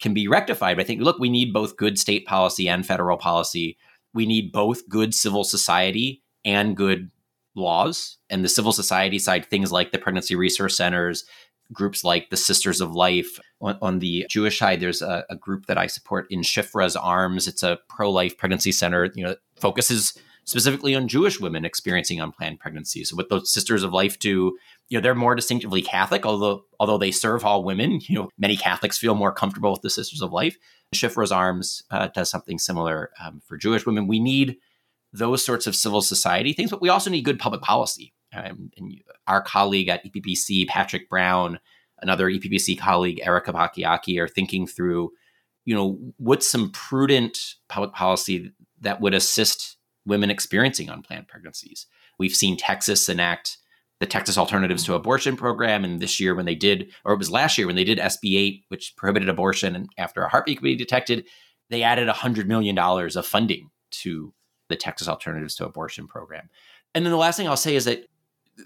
[0.00, 0.76] can be rectified.
[0.76, 3.76] But I think, look, we need both good state policy and federal policy.
[4.14, 7.10] We need both good civil society and good
[7.54, 8.16] laws.
[8.30, 11.24] And the civil society side, things like the pregnancy resource centers,
[11.72, 13.38] groups like the Sisters of Life.
[13.60, 17.48] On, on the Jewish side, there's a, a, group that I support in Shifra's Arms.
[17.48, 19.10] It's a pro-life pregnancy center.
[19.14, 23.08] You know, focuses specifically on Jewish women experiencing unplanned pregnancies.
[23.10, 24.56] So what those Sisters of Life do,
[24.88, 28.00] you know, they're more distinctively Catholic, although although they serve all women.
[28.08, 30.56] You know, many Catholics feel more comfortable with the Sisters of Life.
[30.94, 34.06] Shifra's Arms uh, does something similar um, for Jewish women.
[34.06, 34.58] We need
[35.12, 38.12] those sorts of civil society things, but we also need good public policy.
[38.34, 41.58] Um, and our colleague at EPPC, Patrick Brown,
[42.00, 45.12] another EPPC colleague, Erika Bachiochi, are thinking through,
[45.64, 51.86] you know, what's some prudent public policy that would assist women experiencing unplanned pregnancies.
[52.18, 53.58] We've seen Texas enact
[54.00, 57.30] the Texas Alternatives to Abortion program, and this year when they did, or it was
[57.30, 60.76] last year when they did SB 8, which prohibited abortion, after a heartbeat could be
[60.76, 61.24] detected,
[61.70, 64.34] they added $100 million of funding to
[64.68, 66.48] the Texas Alternatives to Abortion program.
[66.94, 68.06] And then the last thing I'll say is that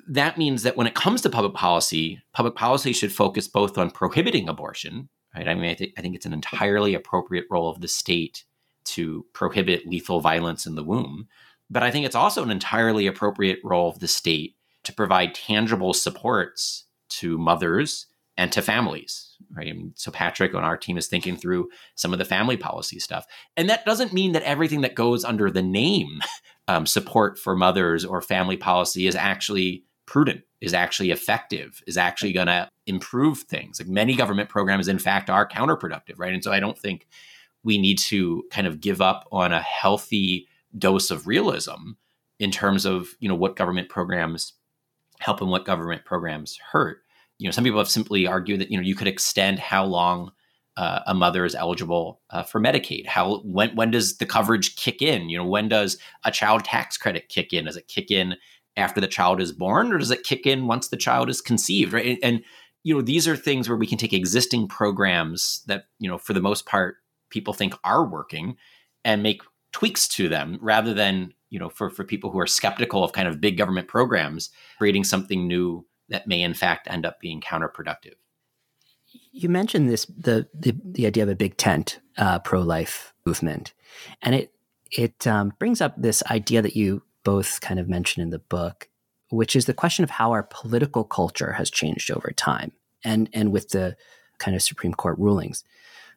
[0.09, 3.91] that means that when it comes to public policy, public policy should focus both on
[3.91, 5.49] prohibiting abortion, right?
[5.49, 8.45] I mean, I, th- I think it's an entirely appropriate role of the state
[8.85, 11.29] to prohibit lethal violence in the womb.
[11.71, 15.93] But I think it's also an entirely appropriate role of the state to provide tangible
[15.93, 18.07] supports to mothers
[18.39, 19.75] and to families, right?
[19.97, 23.27] so Patrick on our team is thinking through some of the family policy stuff.
[23.57, 26.21] And that doesn't mean that everything that goes under the name
[26.69, 32.33] um, support for mothers or family policy is actually prudent, is actually effective, is actually
[32.33, 33.81] going to improve things.
[33.81, 36.33] Like many government programs, in fact, are counterproductive, right?
[36.33, 37.09] And so I don't think
[37.65, 40.47] we need to kind of give up on a healthy
[40.79, 41.93] dose of realism
[42.39, 44.53] in terms of you know what government programs
[45.19, 47.03] help and what government programs hurt.
[47.39, 50.33] You know, some people have simply argued that you know you could extend how long
[50.79, 53.07] uh, a mother is eligible uh, for Medicaid?
[53.07, 55.29] How when when does the coverage kick in?
[55.29, 57.65] You know, when does a child tax credit kick in?
[57.65, 58.37] Does it kick in
[58.77, 61.93] after the child is born, or does it kick in once the child is conceived?
[61.93, 62.45] Right, and, and
[62.85, 66.33] you know, these are things where we can take existing programs that you know, for
[66.33, 66.99] the most part,
[67.29, 68.57] people think are working,
[69.05, 73.03] and make tweaks to them rather than you know, for for people who are skeptical
[73.03, 77.21] of kind of big government programs, creating something new that may in fact end up
[77.21, 78.15] being counterproductive
[79.33, 83.73] you mentioned this the the, the idea of a big tent uh, pro life movement,
[84.23, 84.53] and it
[84.91, 88.89] it um, brings up this idea that you both kind of mentioned in the book,
[89.31, 92.73] which is the question of how our political culture has changed over time,
[93.05, 93.97] and and with the
[94.39, 95.65] kind of Supreme Court rulings.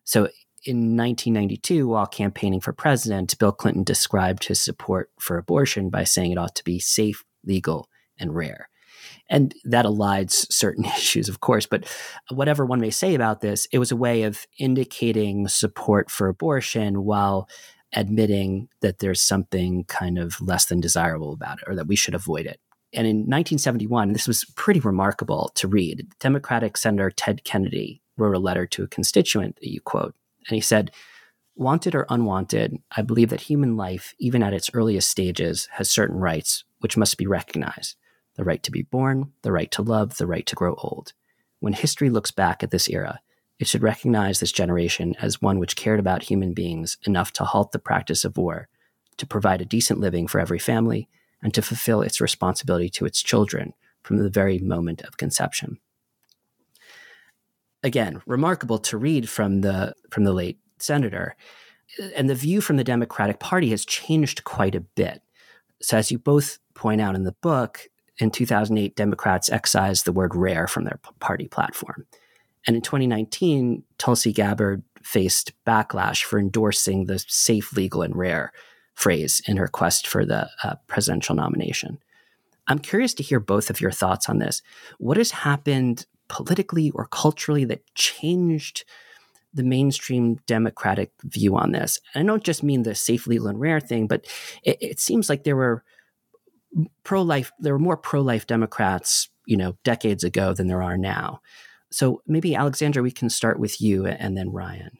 [0.03, 0.29] So
[0.63, 6.31] in 1992, while campaigning for president, Bill Clinton described his support for abortion by saying
[6.31, 8.69] it ought to be safe, legal, and rare.
[9.31, 11.65] And that elides certain issues, of course.
[11.65, 11.85] But
[12.29, 17.03] whatever one may say about this, it was a way of indicating support for abortion
[17.03, 17.49] while
[17.93, 22.13] admitting that there's something kind of less than desirable about it or that we should
[22.13, 22.59] avoid it.
[22.93, 26.07] And in 1971, this was pretty remarkable to read.
[26.19, 30.13] Democratic Senator Ted Kennedy wrote a letter to a constituent that you quote,
[30.47, 30.91] and he said,
[31.55, 36.17] Wanted or unwanted, I believe that human life, even at its earliest stages, has certain
[36.17, 37.95] rights which must be recognized.
[38.35, 41.13] The right to be born, the right to love, the right to grow old.
[41.59, 43.19] When history looks back at this era,
[43.59, 47.71] it should recognize this generation as one which cared about human beings enough to halt
[47.71, 48.67] the practice of war,
[49.17, 51.07] to provide a decent living for every family,
[51.43, 55.79] and to fulfill its responsibility to its children from the very moment of conception.
[57.83, 61.35] Again, remarkable to read from the from the late senator.
[62.15, 65.21] And the view from the Democratic Party has changed quite a bit.
[65.81, 67.87] So, as you both point out in the book,
[68.21, 72.05] in 2008, Democrats excised the word rare from their party platform.
[72.67, 78.51] And in 2019, Tulsi Gabbard faced backlash for endorsing the safe, legal, and rare
[78.93, 81.97] phrase in her quest for the uh, presidential nomination.
[82.67, 84.61] I'm curious to hear both of your thoughts on this.
[84.99, 88.85] What has happened politically or culturally that changed
[89.53, 91.99] the mainstream Democratic view on this?
[92.13, 94.27] And I don't just mean the safe, legal, and rare thing, but
[94.63, 95.83] it, it seems like there were
[97.03, 100.97] pro life, there were more pro life Democrats, you know, decades ago than there are
[100.97, 101.41] now.
[101.91, 104.97] So maybe Alexandra, we can start with you and then Ryan.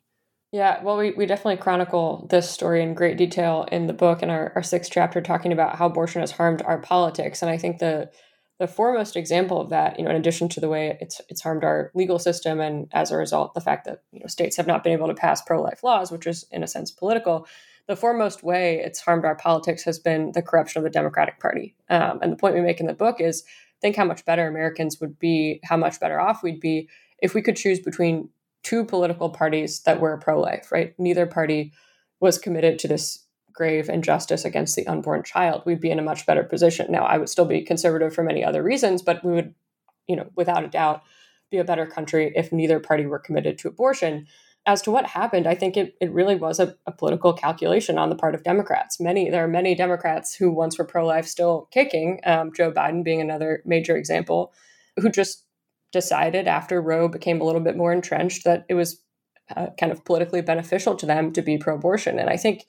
[0.51, 4.29] Yeah, well, we, we definitely chronicle this story in great detail in the book in
[4.29, 7.41] our, our sixth chapter, talking about how abortion has harmed our politics.
[7.41, 8.11] And I think the
[8.59, 11.63] the foremost example of that, you know, in addition to the way it's it's harmed
[11.63, 14.83] our legal system, and as a result, the fact that you know states have not
[14.83, 17.47] been able to pass pro life laws, which is in a sense political,
[17.87, 21.75] the foremost way it's harmed our politics has been the corruption of the Democratic Party.
[21.89, 23.43] Um, and the point we make in the book is
[23.81, 26.89] think how much better Americans would be, how much better off we'd be
[27.19, 28.29] if we could choose between
[28.63, 30.93] two political parties that were pro life, right?
[30.99, 31.73] Neither party
[32.19, 35.63] was committed to this grave injustice against the unborn child.
[35.65, 36.91] We'd be in a much better position.
[36.91, 39.55] Now, I would still be conservative for many other reasons, but we would,
[40.07, 41.01] you know, without a doubt,
[41.49, 44.27] be a better country if neither party were committed to abortion
[44.65, 48.09] as to what happened, I think it, it really was a, a, political calculation on
[48.09, 48.99] the part of Democrats.
[48.99, 53.03] Many there are many Democrats who once were pro life still kicking, um, Joe Biden
[53.03, 54.53] being another major example,
[54.97, 55.45] who just
[55.91, 59.01] decided after Roe became a little bit more entrenched that it was
[59.55, 62.19] uh, kind of politically beneficial to them to be pro abortion.
[62.19, 62.65] And I think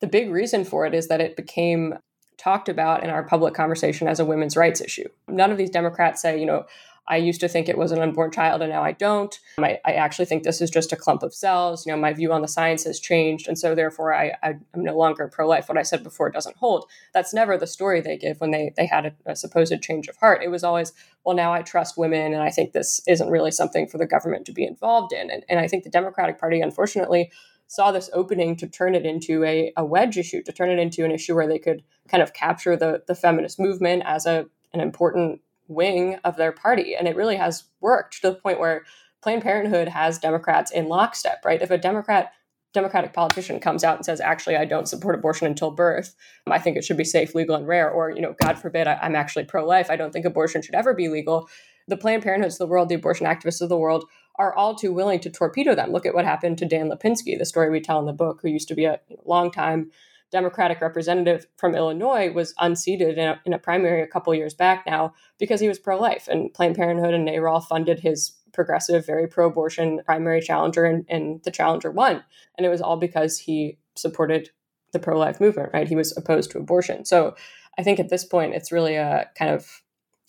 [0.00, 1.94] the big reason for it is that it became
[2.38, 5.08] talked about in our public conversation as a women's rights issue.
[5.28, 6.64] None of these Democrats say, you know,
[7.08, 9.38] I used to think it was an unborn child and now I don't.
[9.58, 11.86] I, I, actually think this is just a clump of cells.
[11.86, 13.46] You know, my view on the science has changed.
[13.46, 15.68] And so therefore I, am no longer pro-life.
[15.68, 16.88] What I said before doesn't hold.
[17.14, 20.16] That's never the story they give when they, they had a, a supposed change of
[20.16, 20.42] heart.
[20.42, 20.92] It was always,
[21.24, 24.46] well, now I trust women and I think this isn't really something for the government
[24.46, 25.30] to be involved in.
[25.30, 27.30] And, and I think the Democratic Party, unfortunately,
[27.68, 31.04] saw this opening to turn it into a, a wedge issue, to turn it into
[31.04, 34.80] an issue where they could kind of capture the, the feminist movement as a, an
[34.80, 36.94] important wing of their party.
[36.94, 38.84] And it really has worked to the point where
[39.22, 41.62] Planned Parenthood has Democrats in lockstep, right?
[41.62, 42.32] If a Democrat
[42.72, 46.14] Democratic politician comes out and says, actually, I don't support abortion until birth.
[46.46, 47.90] I think it should be safe, legal, and rare.
[47.90, 49.90] Or, you know, God forbid, I, am actually pro life.
[49.90, 51.48] I don't think abortion should ever be legal.
[51.88, 54.04] The Planned Parenthoods of the world, the abortion activists of the world
[54.38, 55.90] are all too willing to torpedo them.
[55.90, 58.48] Look at what happened to Dan Lipinski, the story we tell in the book, who
[58.48, 59.90] used to be a you know, long time
[60.32, 64.84] Democratic representative from Illinois was unseated in a, in a primary a couple years back
[64.86, 66.26] now because he was pro life.
[66.28, 71.42] And Planned Parenthood and NARAL funded his progressive, very pro abortion primary challenger, and, and
[71.44, 72.24] the challenger won.
[72.56, 74.50] And it was all because he supported
[74.92, 75.88] the pro life movement, right?
[75.88, 77.04] He was opposed to abortion.
[77.04, 77.36] So
[77.78, 79.82] I think at this point, it's really a kind of,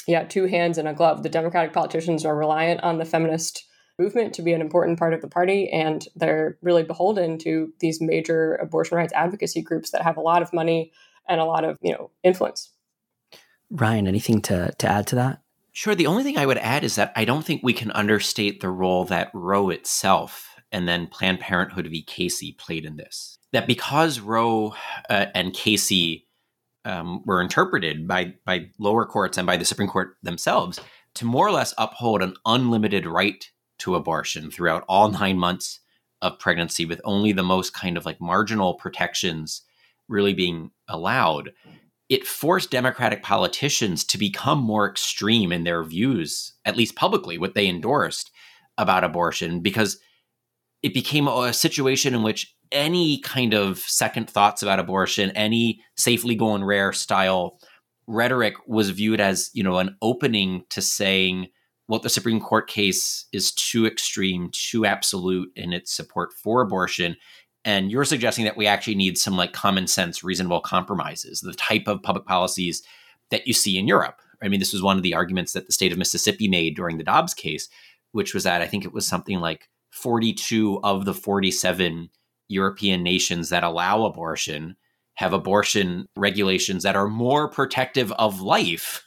[0.08, 1.24] yeah, two hands in a glove.
[1.24, 3.66] The Democratic politicians are reliant on the feminist
[4.00, 8.00] movement to be an important part of the party, and they're really beholden to these
[8.02, 10.92] major abortion rights advocacy groups that have a lot of money
[11.28, 12.72] and a lot of you know influence.
[13.70, 15.42] Ryan, anything to to add to that?
[15.72, 15.94] Sure.
[15.94, 18.70] The only thing I would add is that I don't think we can understate the
[18.70, 22.02] role that Roe itself and then Planned Parenthood v.
[22.02, 23.38] Casey played in this.
[23.54, 24.74] That because Roe
[25.10, 26.28] uh, and Casey
[26.84, 30.80] um, were interpreted by by lower courts and by the Supreme Court themselves
[31.16, 35.80] to more or less uphold an unlimited right to abortion throughout all nine months
[36.22, 39.62] of pregnancy with only the most kind of like marginal protections
[40.08, 41.52] really being allowed
[42.10, 47.54] it forced democratic politicians to become more extreme in their views at least publicly what
[47.54, 48.32] they endorsed
[48.78, 50.00] about abortion because
[50.84, 56.24] it became a situation in which any kind of second thoughts about abortion any safe
[56.24, 57.60] legal and rare style
[58.08, 61.48] rhetoric was viewed as you know an opening to saying
[61.88, 67.16] what the Supreme Court case is too extreme, too absolute in its support for abortion.
[67.66, 71.88] And you're suggesting that we actually need some like common sense, reasonable compromises, the type
[71.88, 72.84] of public policies
[73.32, 74.22] that you see in Europe.
[74.42, 76.98] I mean, this was one of the arguments that the state of Mississippi made during
[76.98, 77.68] the Dobbs case,
[78.12, 82.10] which was that I think it was something like 42 of the 47
[82.50, 84.76] European nations that allow abortion
[85.16, 89.04] have abortion regulations that are more protective of life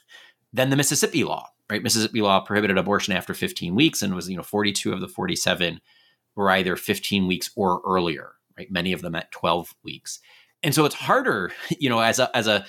[0.51, 1.81] than the Mississippi law, right?
[1.81, 5.79] Mississippi law prohibited abortion after 15 weeks and was, you know, 42 of the 47
[6.35, 8.69] were either 15 weeks or earlier, right?
[8.69, 10.19] Many of them at 12 weeks.
[10.63, 12.65] And so it's harder, you know, as a as a,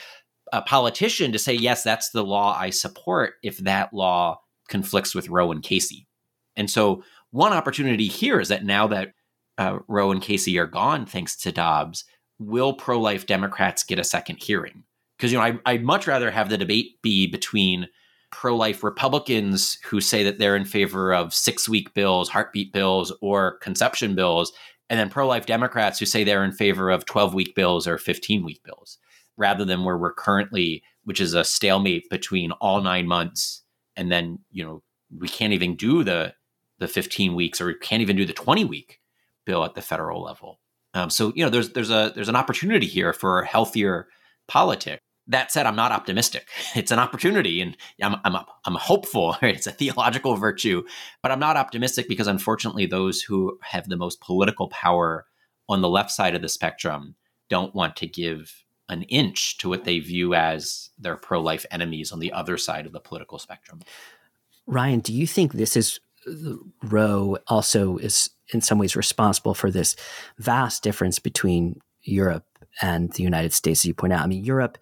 [0.53, 5.28] a politician to say, yes, that's the law I support if that law conflicts with
[5.28, 6.07] Roe and Casey.
[6.55, 9.14] And so one opportunity here is that now that
[9.59, 12.05] uh, Roe and Casey are gone, thanks to Dobbs,
[12.38, 14.84] will pro life Democrats get a second hearing?
[15.16, 17.88] Because, you know, I, I'd much rather have the debate be between
[18.33, 23.12] pro life Republicans who say that they're in favor of six week bills, heartbeat bills,
[23.20, 24.53] or conception bills,
[24.91, 27.99] and then pro life Democrats who say they're in favor of 12 week bills or
[27.99, 28.99] 15 week bills,
[29.37, 33.62] rather than where we're currently, which is a stalemate between all nine months
[33.97, 34.83] and then, you know,
[35.18, 36.35] we can't even do the
[36.78, 39.01] the 15 weeks or we can't even do the 20 week
[39.45, 40.59] bill at the federal level.
[40.95, 44.09] Um, so you know, there's there's a there's an opportunity here for healthier
[44.49, 45.03] politics.
[45.33, 46.49] That said, I'm not optimistic.
[46.74, 49.37] It's an opportunity, and I'm I'm I'm hopeful.
[49.43, 50.85] It's a theological virtue,
[51.22, 55.26] but I'm not optimistic because unfortunately, those who have the most political power
[55.68, 57.16] on the left side of the spectrum
[57.49, 62.18] don't want to give an inch to what they view as their pro-life enemies on
[62.20, 63.80] the other side of the political spectrum.
[64.66, 69.70] Ryan, do you think this is the Roe also is in some ways responsible for
[69.70, 69.97] this
[70.39, 72.45] vast difference between Europe
[72.80, 74.22] and the United States, as you point out.
[74.22, 74.78] I mean, Europe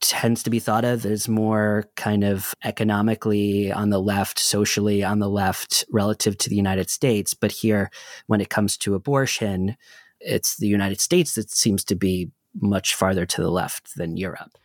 [0.00, 5.18] tends to be thought of as more kind of economically on the left, socially on
[5.18, 7.34] the left relative to the United States.
[7.34, 7.90] But here,
[8.26, 9.76] when it comes to abortion,
[10.20, 14.58] it's the United States that seems to be much farther to the left than Europe.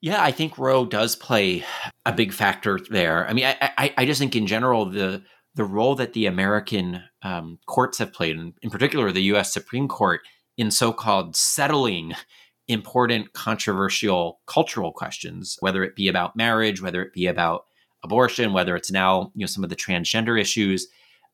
[0.00, 1.64] Yeah, I think Roe does play
[2.04, 3.28] a big factor there.
[3.28, 5.22] I mean, I, I, I just think in general the
[5.54, 9.52] the role that the American um, courts have played, and in particular the U.S.
[9.52, 10.22] Supreme Court,
[10.56, 12.14] in so-called settling
[12.68, 17.64] important controversial cultural questions, whether it be about marriage, whether it be about
[18.04, 20.88] abortion, whether it's now you know some of the transgender issues,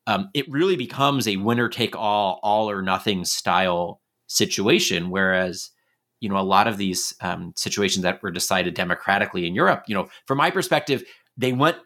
[0.07, 5.09] um, it really becomes a winner take all, all or nothing style situation.
[5.09, 5.71] Whereas
[6.19, 9.83] you know a lot of these um, situations that were decided democratically in Europe.
[9.87, 11.03] You know, from my perspective,
[11.37, 11.77] they went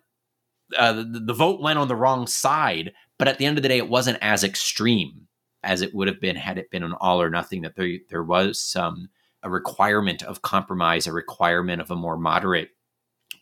[0.77, 3.69] uh, the, the vote went on the wrong side, but at the end of the
[3.69, 5.27] day, it wasn't as extreme
[5.63, 7.61] as it would have been had it been an all or nothing.
[7.61, 9.09] That there there was some
[9.43, 12.69] a requirement of compromise, a requirement of a more moderate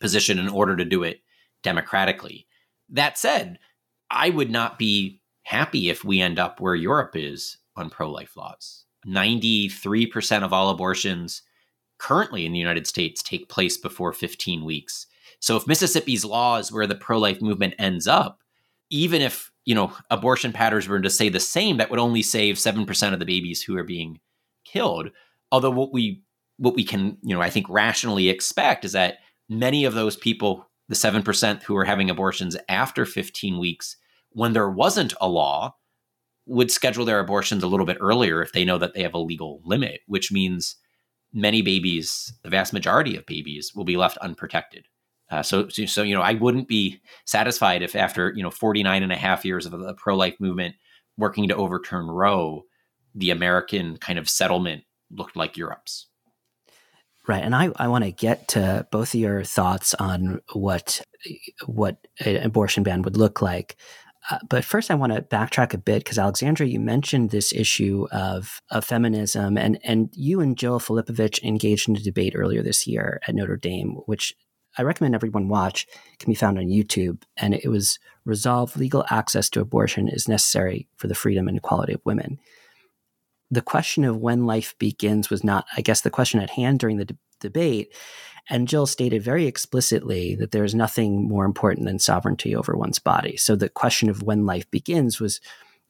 [0.00, 1.20] position in order to do it
[1.62, 2.46] democratically.
[2.88, 3.58] That said,
[4.10, 8.36] I would not be happy if we end up where Europe is on pro life
[8.36, 8.84] laws.
[9.06, 11.42] 93% of all abortions
[11.98, 15.06] currently in the United States take place before 15 weeks.
[15.38, 18.40] So if Mississippi's law is where the pro-life movement ends up,
[18.90, 22.56] even if, you know, abortion patterns were to say the same, that would only save
[22.56, 24.20] 7% of the babies who are being
[24.64, 25.10] killed.
[25.52, 26.24] Although what we
[26.56, 30.66] what we can, you know, I think rationally expect is that many of those people,
[30.88, 33.96] the 7% who are having abortions after 15 weeks,
[34.30, 35.74] when there wasn't a law,
[36.46, 39.18] would schedule their abortions a little bit earlier if they know that they have a
[39.18, 40.76] legal limit, which means
[41.32, 44.86] many babies, the vast majority of babies, will be left unprotected.
[45.30, 49.12] Uh, so, so, you know, I wouldn't be satisfied if after, you know, 49 and
[49.12, 50.74] a half years of the pro-life movement
[51.16, 52.64] working to overturn Roe,
[53.14, 56.06] the American kind of settlement looked like Europe's.
[57.28, 61.02] Right, and I, I want to get to both of your thoughts on what
[61.66, 63.76] what an abortion ban would look like.
[64.30, 68.06] Uh, but first, I want to backtrack a bit because Alexandra, you mentioned this issue
[68.12, 72.86] of, of feminism, and and you and Jill Filipovic engaged in a debate earlier this
[72.86, 74.34] year at Notre Dame, which
[74.78, 75.86] I recommend everyone watch.
[76.12, 80.28] It can be found on YouTube, and it was resolved: legal access to abortion is
[80.28, 82.38] necessary for the freedom and equality of women.
[83.52, 86.96] The question of when life begins was not, I guess, the question at hand during
[86.96, 87.94] the de- debate.
[88.48, 92.98] And Jill stated very explicitly that there is nothing more important than sovereignty over one's
[92.98, 93.36] body.
[93.36, 95.40] So the question of when life begins was,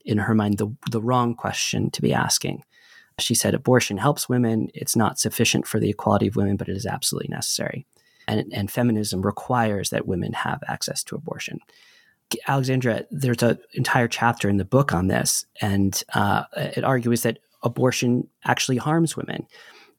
[0.04, 2.64] in her mind, the, the wrong question to be asking.
[3.18, 4.68] She said, abortion helps women.
[4.74, 7.86] It's not sufficient for the equality of women, but it is absolutely necessary.
[8.26, 11.60] And, and feminism requires that women have access to abortion.
[12.48, 17.38] Alexandra, there's an entire chapter in the book on this, and uh, it argues that
[17.62, 19.46] abortion actually harms women.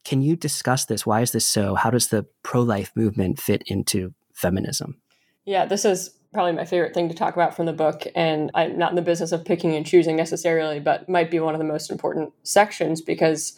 [0.04, 1.06] Can you discuss this?
[1.06, 1.74] Why is this so?
[1.74, 5.00] How does the pro life movement fit into feminism?
[5.44, 8.02] Yeah, this is probably my favorite thing to talk about from the book.
[8.14, 11.54] And I'm not in the business of picking and choosing necessarily, but might be one
[11.54, 13.56] of the most important sections because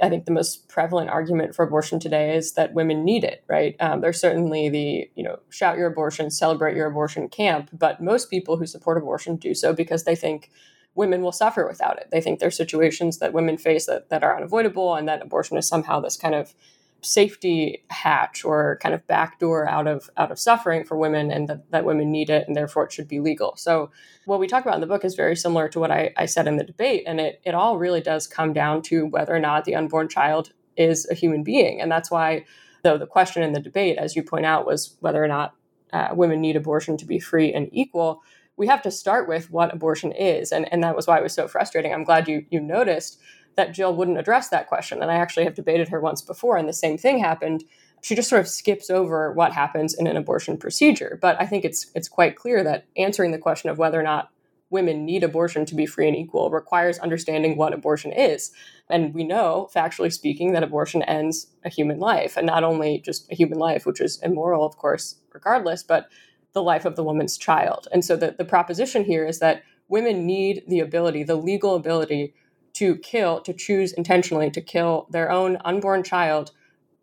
[0.00, 3.74] I think the most prevalent argument for abortion today is that women need it, right?
[3.80, 8.30] Um, there's certainly the, you know, shout your abortion, celebrate your abortion camp, but most
[8.30, 10.50] people who support abortion do so because they think
[10.98, 12.08] women will suffer without it.
[12.10, 15.68] They think there's situations that women face that, that are unavoidable and that abortion is
[15.68, 16.54] somehow this kind of
[17.00, 21.70] safety hatch or kind of backdoor out of out of suffering for women and that,
[21.70, 23.54] that women need it and therefore it should be legal.
[23.56, 23.92] So
[24.24, 26.48] what we talk about in the book is very similar to what I, I said
[26.48, 29.64] in the debate and it, it all really does come down to whether or not
[29.64, 31.80] the unborn child is a human being.
[31.80, 32.44] And that's why
[32.82, 35.54] though the question in the debate as you point out was whether or not
[35.92, 38.22] uh, women need abortion to be free and equal
[38.58, 41.32] we have to start with what abortion is and, and that was why it was
[41.32, 43.20] so frustrating i'm glad you you noticed
[43.58, 45.02] that Jill wouldn't address that question.
[45.02, 47.64] And I actually have debated her once before, and the same thing happened.
[48.02, 51.18] She just sort of skips over what happens in an abortion procedure.
[51.20, 54.30] But I think it's it's quite clear that answering the question of whether or not
[54.70, 58.52] women need abortion to be free and equal requires understanding what abortion is.
[58.88, 63.30] And we know, factually speaking, that abortion ends a human life, and not only just
[63.32, 66.08] a human life, which is immoral, of course, regardless, but
[66.52, 67.88] the life of the woman's child.
[67.92, 72.34] And so the, the proposition here is that women need the ability, the legal ability
[72.74, 76.52] to kill, to choose intentionally to kill their own unborn child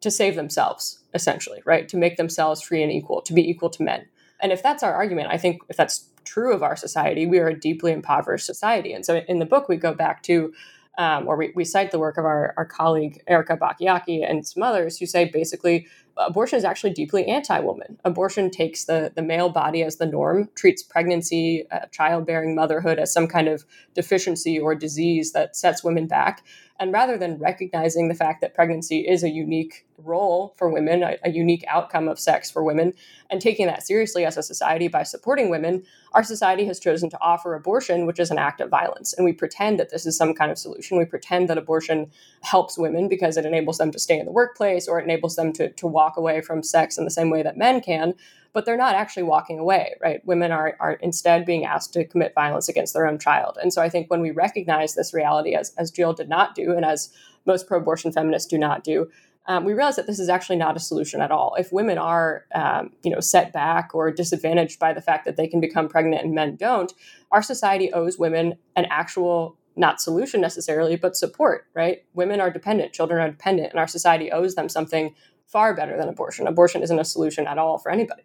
[0.01, 1.89] to save themselves, essentially, right?
[1.89, 4.05] To make themselves free and equal, to be equal to men.
[4.39, 7.47] And if that's our argument, I think if that's true of our society, we are
[7.47, 8.93] a deeply impoverished society.
[8.93, 10.53] And so in the book, we go back to,
[10.97, 14.63] um, or we, we cite the work of our, our colleague Erika Bachiochi and some
[14.63, 15.87] others who say basically
[16.17, 17.99] abortion is actually deeply anti-woman.
[18.05, 23.11] Abortion takes the the male body as the norm, treats pregnancy, uh, childbearing, motherhood as
[23.11, 26.43] some kind of deficiency or disease that sets women back.
[26.79, 31.17] And rather than recognizing the fact that pregnancy is a unique role for women, a,
[31.23, 32.93] a, unique outcome of sex for women,
[33.29, 37.21] and taking that seriously as a society by supporting women, our society has chosen to
[37.21, 39.13] offer abortion, which is an act of violence.
[39.13, 40.97] And we pretend that this is some kind of solution.
[40.97, 42.11] We pretend that abortion
[42.41, 45.53] helps women because it enables them to stay in the workplace or it enables them
[45.53, 48.15] to, to walk away from sex in the same way that men can
[48.55, 50.25] but they're not actually walking away, right?
[50.25, 53.57] Women are, are instead being asked to commit violence against their own child.
[53.61, 56.71] And so I think when we recognize this reality, as, as Jill did not do,
[56.71, 57.11] and as
[57.45, 59.11] most pro abortion feminists do not do,
[59.47, 61.53] um, we realize that this is actually not a solution at all.
[61.59, 65.47] If women are, um, you know, set back or disadvantaged by the fact that they
[65.47, 66.93] can become pregnant and men don't,
[67.33, 71.67] our society owes women an actual not solution necessarily, but support.
[71.73, 72.05] Right?
[72.13, 75.13] Women are dependent, children are dependent, and our society owes them something
[75.45, 76.47] far better than abortion.
[76.47, 78.23] Abortion isn't a solution at all for anybody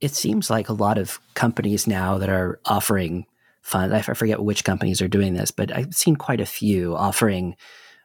[0.00, 3.26] it seems like a lot of companies now that are offering
[3.62, 7.56] funds, I forget which companies are doing this, but I've seen quite a few offering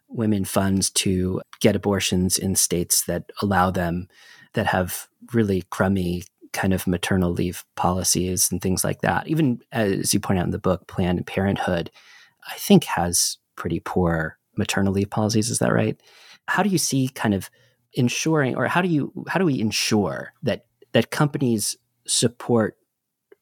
[0.09, 4.07] women funds to get abortions in states that allow them,
[4.53, 9.27] that have really crummy kind of maternal leave policies and things like that.
[9.27, 11.89] Even as you point out in the book, Planned Parenthood,
[12.47, 15.49] I think has pretty poor maternal leave policies.
[15.49, 15.99] Is that right?
[16.47, 17.49] How do you see kind of
[17.93, 22.77] ensuring, or how do you how do we ensure that that companies support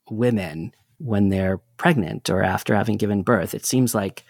[0.09, 3.53] women when they're pregnant or after having given birth.
[3.53, 4.23] It seems like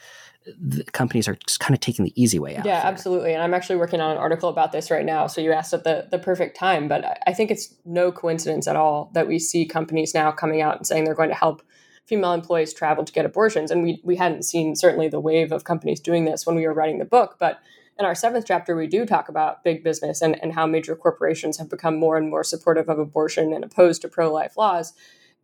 [0.60, 2.66] the companies are just kind of taking the easy way out.
[2.66, 3.34] Yeah, absolutely.
[3.34, 5.28] And I'm actually working on an article about this right now.
[5.28, 8.76] So you asked at the, the perfect time, but I think it's no coincidence at
[8.76, 11.62] all that we see companies now coming out and saying they're going to help
[12.06, 13.70] female employees travel to get abortions.
[13.70, 16.74] And we, we hadn't seen certainly the wave of companies doing this when we were
[16.74, 17.60] writing the book, but
[18.02, 21.58] in our seventh chapter, we do talk about big business and, and how major corporations
[21.58, 24.94] have become more and more supportive of abortion and opposed to pro life laws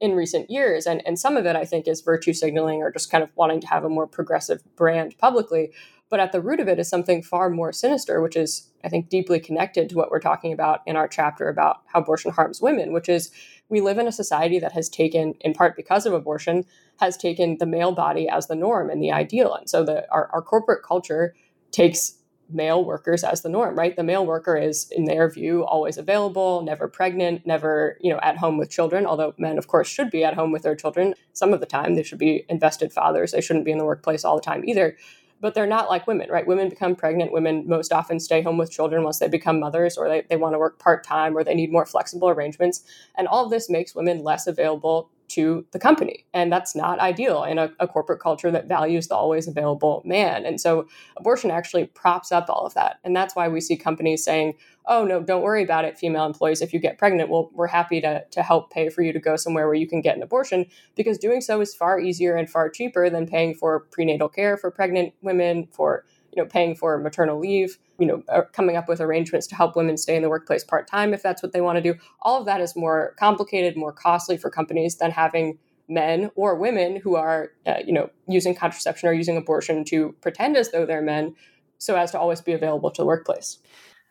[0.01, 0.87] in recent years.
[0.87, 3.61] And, and some of it, I think, is virtue signaling or just kind of wanting
[3.61, 5.71] to have a more progressive brand publicly.
[6.09, 9.07] But at the root of it is something far more sinister, which is, I think,
[9.07, 12.91] deeply connected to what we're talking about in our chapter about how abortion harms women,
[12.91, 13.29] which is
[13.69, 16.65] we live in a society that has taken, in part because of abortion,
[16.99, 19.53] has taken the male body as the norm and the ideal.
[19.53, 21.35] And so the, our, our corporate culture
[21.71, 22.17] takes
[22.49, 23.95] male workers as the norm, right?
[23.95, 28.37] The male worker is, in their view, always available, never pregnant, never, you know, at
[28.37, 31.53] home with children, although men, of course, should be at home with their children some
[31.53, 31.95] of the time.
[31.95, 33.31] They should be invested fathers.
[33.31, 34.97] They shouldn't be in the workplace all the time either.
[35.39, 36.47] But they're not like women, right?
[36.47, 37.31] Women become pregnant.
[37.31, 40.55] Women most often stay home with children once they become mothers or they, they want
[40.55, 42.83] to work part time or they need more flexible arrangements.
[43.15, 46.25] And all of this makes women less available to the company.
[46.33, 50.45] And that's not ideal in a, a, corporate culture that values the always available man.
[50.45, 52.99] And so abortion actually props up all of that.
[53.03, 54.53] And that's why we see companies saying,
[54.85, 56.61] oh, no, don't worry about it, female employees.
[56.61, 59.35] If you get pregnant, well, we're happy to, to help pay for you to go
[59.35, 60.65] somewhere where you can get an abortion
[60.95, 64.71] because doing so is far easier and far cheaper than paying for prenatal care for
[64.71, 66.05] pregnant women, for
[66.35, 69.75] you know, paying for maternal leave, you know, uh, coming up with arrangements to help
[69.75, 71.97] women stay in the workplace part time if that's what they want to do.
[72.21, 75.57] All of that is more complicated, more costly for companies than having
[75.89, 80.57] men or women who are, uh, you know, using contraception or using abortion to pretend
[80.57, 81.35] as though they're men,
[81.77, 83.59] so as to always be available to the workplace.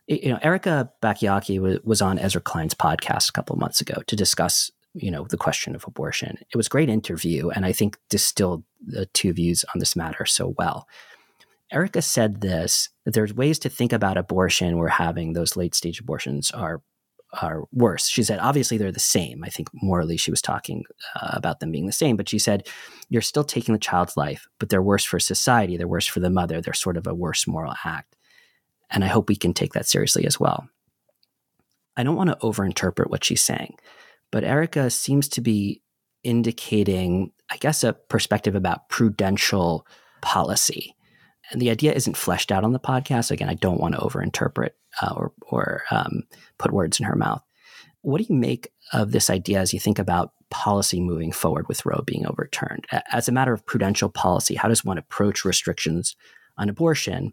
[0.07, 4.03] You know, Erika Bachiochi was, was on Ezra Klein's podcast a couple of months ago
[4.07, 7.73] to discuss you know the question of abortion it was a great interview and i
[7.73, 10.89] think distilled the two views on this matter so well
[11.73, 16.01] Erika said this that there's ways to think about abortion where having those late stage
[16.01, 16.83] abortions are
[17.33, 18.09] are worse.
[18.09, 19.43] She said, obviously, they're the same.
[19.45, 20.85] I think morally she was talking
[21.21, 22.67] uh, about them being the same, but she said,
[23.09, 25.77] you're still taking the child's life, but they're worse for society.
[25.77, 26.61] They're worse for the mother.
[26.61, 28.17] They're sort of a worse moral act.
[28.91, 30.69] And I hope we can take that seriously as well.
[31.97, 33.77] I don't want to overinterpret what she's saying,
[34.31, 35.83] but Erika seems to be
[36.23, 39.87] indicating, I guess, a perspective about prudential
[40.21, 40.96] policy.
[41.51, 43.31] And the idea isn't fleshed out on the podcast.
[43.31, 44.71] Again, I don't want to overinterpret
[45.01, 46.25] uh, or, or um,
[46.59, 47.43] put words in her mouth.
[48.03, 51.85] What do you make of this idea as you think about policy moving forward with
[51.85, 52.87] Roe being overturned?
[53.13, 56.15] As a matter of prudential policy, how does one approach restrictions
[56.57, 57.33] on abortion?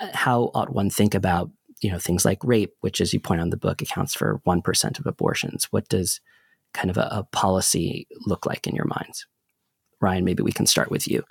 [0.00, 1.50] Uh, how ought one think about
[1.80, 4.40] you know things like rape, which, as you point out in the book, accounts for
[4.44, 5.66] one percent of abortions?
[5.70, 6.20] What does
[6.72, 9.26] kind of a, a policy look like in your minds?
[10.00, 11.24] Ryan, maybe we can start with you.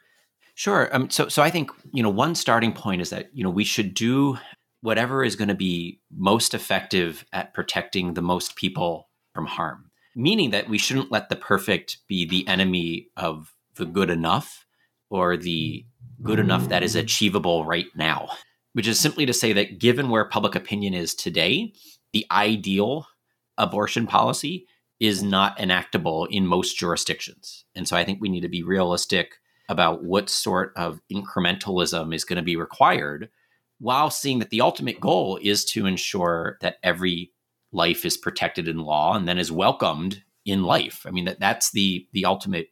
[0.55, 0.93] Sure.
[0.95, 3.63] Um, so, so I think you know one starting point is that you know we
[3.63, 4.37] should do
[4.81, 9.89] whatever is going to be most effective at protecting the most people from harm.
[10.15, 14.65] Meaning that we shouldn't let the perfect be the enemy of the good enough
[15.09, 15.85] or the
[16.21, 18.29] good enough that is achievable right now.
[18.73, 21.73] Which is simply to say that given where public opinion is today,
[22.11, 23.07] the ideal
[23.57, 24.67] abortion policy
[24.99, 27.65] is not enactable in most jurisdictions.
[27.75, 29.35] And so I think we need to be realistic
[29.73, 33.29] about what sort of incrementalism is going to be required
[33.79, 37.33] while seeing that the ultimate goal is to ensure that every
[37.73, 41.05] life is protected in law and then is welcomed in life.
[41.05, 42.67] I mean that that's the the ultimate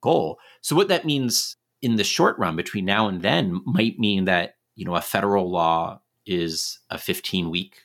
[0.00, 0.38] goal.
[0.60, 4.56] So what that means in the short run between now and then might mean that
[4.76, 7.82] you know a federal law is a 15 week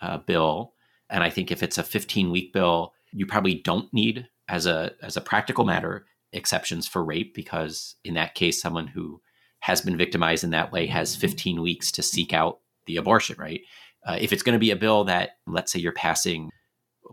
[0.00, 0.74] uh, bill
[1.08, 4.92] and I think if it's a 15 week bill you probably don't need as a
[5.02, 9.20] as a practical matter exceptions for rape because in that case someone who
[9.60, 13.60] has been victimized in that way has 15 weeks to seek out the abortion right?
[14.06, 16.50] Uh, if it's going to be a bill that let's say you're passing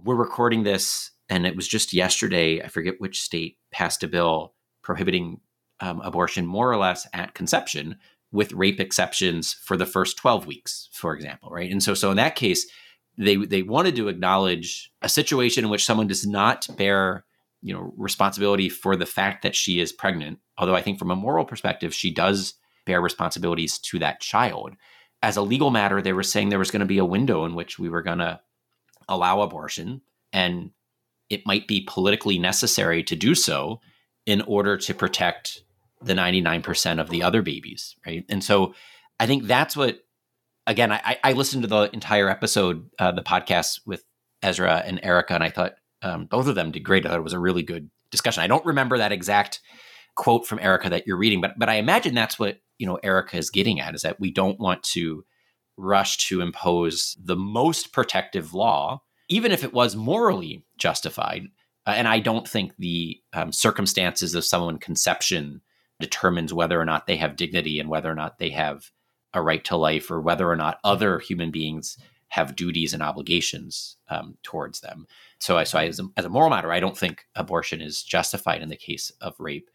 [0.04, 4.54] we're recording this and it was just yesterday i forget which state passed a bill
[4.82, 5.40] prohibiting
[5.82, 7.98] um, abortion more or less at conception
[8.32, 11.72] with rape exceptions for the first 12 weeks for example right?
[11.72, 12.68] And so so in that case
[13.18, 17.26] they they wanted to acknowledge a situation in which someone does not bear
[17.62, 20.40] you know responsibility for the fact that she is pregnant.
[20.58, 22.56] Although i think from a moral perspective she does
[22.86, 24.76] bear responsibilities to that child.
[25.22, 27.56] As a legal matter they were saying there was going to be a window in
[27.56, 28.40] which we were going to
[29.08, 30.02] allow abortion
[30.32, 30.72] and
[31.30, 33.82] it might be politically necessary to do so
[34.26, 35.64] in order to protect
[36.02, 38.26] the 99% of the other babies right?
[38.30, 38.74] And so
[39.20, 40.00] i think that's what
[40.70, 44.04] again, I, I listened to the entire episode, uh, the podcast with
[44.44, 47.06] Ezra and Erika, and I thought um, both of them did great.
[47.06, 48.44] I thought it was a really good discussion.
[48.44, 49.62] I don't remember that exact
[50.16, 53.38] quote from Erika that you're reading, but but I imagine that's what you know Erika
[53.38, 55.24] is getting at is that we don't want to
[55.78, 61.44] rush to impose the most protective law, even if it was morally justified.
[61.88, 65.62] Uh, and I don't think the um, circumstances of someone conception
[66.00, 68.92] determines whether or not they have dignity and whether or not they have
[69.34, 71.98] a right to life or whether or not other human beings
[72.30, 75.06] have duties and obligations um, towards them.
[75.40, 78.04] So, I, so I, as, a, as a moral matter, I don't think abortion is
[78.04, 79.70] justified in the case of rape.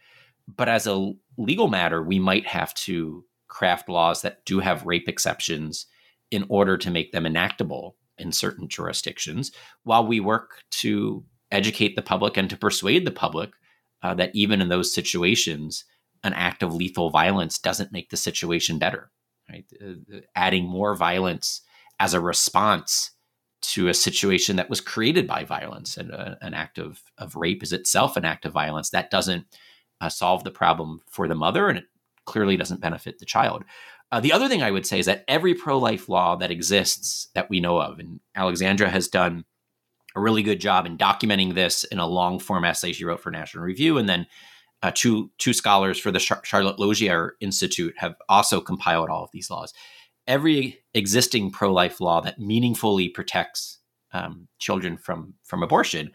[0.46, 5.08] But as a legal matter, we might have to craft laws that do have rape
[5.08, 5.86] exceptions
[6.30, 9.52] in order to make them enactable in certain jurisdictions
[9.82, 13.50] while we work to educate the public and to persuade the public
[14.02, 15.84] uh, that even in those situations,
[16.22, 19.10] an act of lethal violence doesn't make the situation better
[19.50, 19.64] right?
[19.82, 21.62] Uh, adding more violence
[22.00, 23.10] as a response
[23.62, 27.62] to a situation that was created by violence and uh, an act of, of rape
[27.62, 29.46] is itself an act of violence that doesn't
[30.00, 31.84] uh, solve the problem for the mother and it
[32.26, 33.64] clearly doesn't benefit the child
[34.12, 37.48] uh, the other thing i would say is that every pro-life law that exists that
[37.48, 39.44] we know of and alexandra has done
[40.14, 43.30] a really good job in documenting this in a long form essay she wrote for
[43.30, 44.26] national review and then
[44.84, 49.30] uh, two two scholars for the Char- Charlotte Lozier Institute have also compiled all of
[49.32, 49.72] these laws.
[50.26, 53.78] Every existing pro life law that meaningfully protects
[54.12, 56.12] um, children from from abortion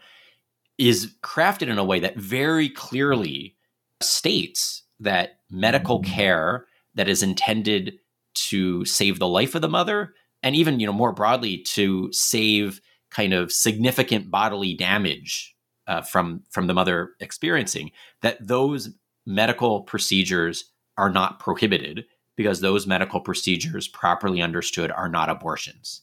[0.78, 3.56] is crafted in a way that very clearly
[4.00, 7.98] states that medical care that is intended
[8.34, 12.80] to save the life of the mother and even you know more broadly to save
[13.10, 15.54] kind of significant bodily damage
[15.86, 17.90] uh, from from the mother experiencing
[18.22, 18.90] that those
[19.26, 22.04] medical procedures are not prohibited
[22.40, 26.00] because those medical procedures properly understood are not abortions.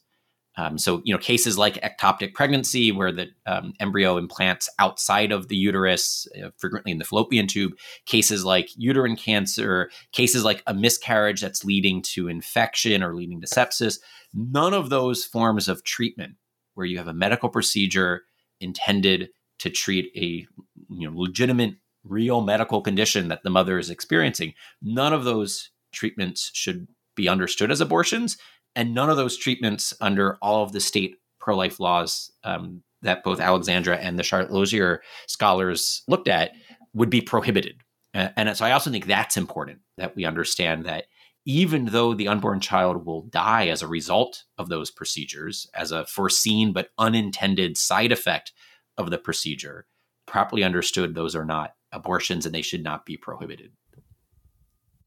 [0.55, 5.47] Um, so, you know, cases like ectopic pregnancy, where the um, embryo implants outside of
[5.47, 7.73] the uterus, uh, frequently in the fallopian tube,
[8.05, 13.47] cases like uterine cancer, cases like a miscarriage that's leading to infection or leading to
[13.47, 13.97] sepsis,
[14.31, 16.35] none of those forms of treatment
[16.75, 18.25] where you have a medical procedure
[18.59, 20.45] intended to treat a
[20.93, 26.51] you know legitimate real medical condition that the mother is experiencing none of those treatments
[26.53, 28.37] should be understood as abortions
[28.75, 33.39] and none of those treatments under all of the state pro-life laws um, that both
[33.39, 36.51] alexandra and the charlotte lozier scholars looked at
[36.93, 37.81] would be prohibited
[38.13, 41.05] and so i also think that's important that we understand that
[41.47, 46.05] even though the unborn child will die as a result of those procedures, as a
[46.05, 48.51] foreseen but unintended side effect
[48.97, 49.87] of the procedure,
[50.25, 53.71] properly understood, those are not abortions and they should not be prohibited.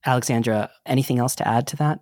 [0.04, 2.00] Alexandra, anything else to add to that?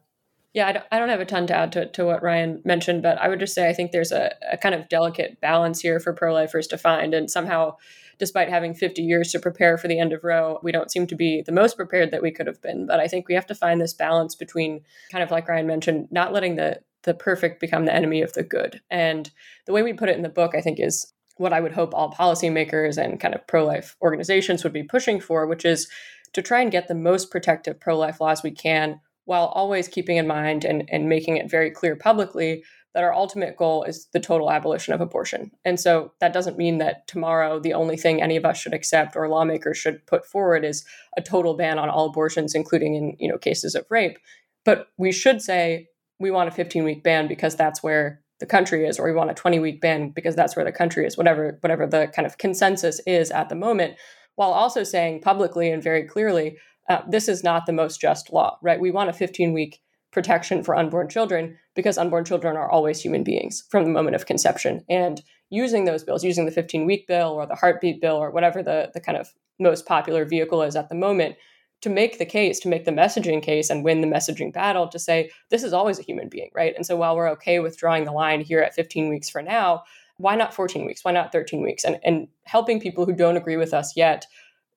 [0.54, 3.02] Yeah, I don't, I don't have a ton to add to, to what Ryan mentioned,
[3.02, 6.00] but I would just say I think there's a, a kind of delicate balance here
[6.00, 7.12] for pro lifers to find.
[7.12, 7.76] And somehow
[8.18, 11.14] despite having 50 years to prepare for the end of Roe, we don't seem to
[11.14, 12.86] be the most prepared that we could have been.
[12.86, 16.08] But I think we have to find this balance between kind of like Ryan mentioned,
[16.10, 18.80] not letting the the perfect become the enemy of the good.
[18.90, 19.30] And
[19.66, 21.94] the way we put it in the book, I think, is what I would hope
[21.94, 25.88] all policymakers and kind of pro life organizations would be pushing for, which is
[26.32, 30.16] to try and get the most protective pro life laws we can while always keeping
[30.16, 32.62] in mind and, and making it very clear publicly
[32.94, 35.50] that our ultimate goal is the total abolition of abortion.
[35.64, 39.14] And so that doesn't mean that tomorrow the only thing any of us should accept
[39.14, 40.84] or lawmakers should put forward is
[41.16, 44.18] a total ban on all abortions, including in you know cases of rape.
[44.64, 48.86] But we should say we want a 15 week ban because that's where the country
[48.86, 51.58] is, or we want a 20 week ban because that's where the country is, whatever
[51.60, 53.96] whatever the kind of consensus is at the moment,
[54.38, 56.56] while also saying publicly and very clearly,
[56.88, 58.78] uh, this is not the most just law, right?
[58.78, 59.80] We want a 15 week
[60.12, 64.26] protection for unborn children because unborn children are always human beings from the moment of
[64.26, 64.84] conception.
[64.88, 65.20] And
[65.50, 68.92] using those bills, using the 15 week bill or the heartbeat bill or whatever the,
[68.94, 71.34] the kind of most popular vehicle is at the moment,
[71.80, 75.00] to make the case, to make the messaging case and win the messaging battle to
[75.00, 76.74] say, this is always a human being, right?
[76.76, 79.82] And so while we're okay with drawing the line here at 15 weeks for now,
[80.18, 81.04] why not 14 weeks?
[81.04, 81.84] Why not 13 weeks?
[81.84, 84.26] And, and helping people who don't agree with us yet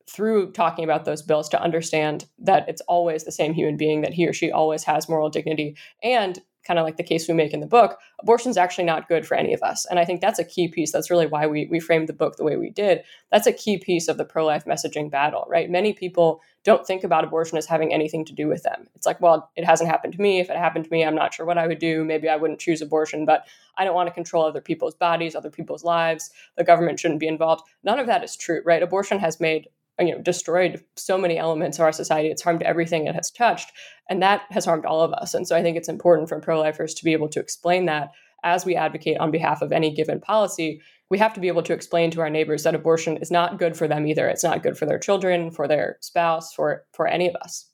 [0.09, 4.13] through talking about those bills to understand that it's always the same human being, that
[4.13, 5.75] he or she always has moral dignity.
[6.03, 9.07] And kind of like the case we make in the book, abortion is actually not
[9.07, 9.85] good for any of us.
[9.85, 10.91] And I think that's a key piece.
[10.91, 13.03] That's really why we, we framed the book the way we did.
[13.31, 15.69] That's a key piece of the pro life messaging battle, right?
[15.69, 18.87] Many people don't think about abortion as having anything to do with them.
[18.93, 20.39] It's like, well, it hasn't happened to me.
[20.39, 22.03] If it happened to me, I'm not sure what I would do.
[22.03, 23.47] Maybe I wouldn't choose abortion, but
[23.77, 26.29] I don't want to control other people's bodies, other people's lives.
[26.57, 27.63] The government shouldn't be involved.
[27.83, 28.83] None of that is true, right?
[28.83, 29.67] Abortion has made
[29.99, 33.71] you know destroyed so many elements of our society it's harmed everything it has touched
[34.09, 35.33] and that has harmed all of us.
[35.33, 38.11] And so i think it's important for pro-lifers to be able to explain that.
[38.43, 40.81] As we advocate on behalf of any given policy
[41.11, 43.75] we have to be able to explain to our neighbors that abortion is not good
[43.75, 44.29] for them either.
[44.29, 47.67] It's not good for their children for their spouse for for any of us.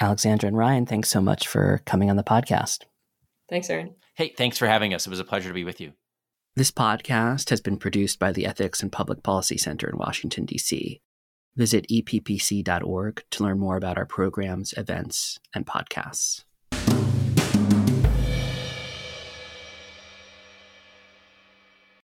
[0.00, 2.84] Alexandra and ryan thanks so much for coming on the podcast.
[3.48, 5.06] Thanks aaron hey thanks for having us.
[5.06, 5.92] It was a pleasure to be with you.
[6.54, 11.02] This podcast has been produced by the Ethics and Public Policy Center in Washington, D.C.
[11.56, 16.44] Visit eppc.org to learn more about our programs, events, and podcasts.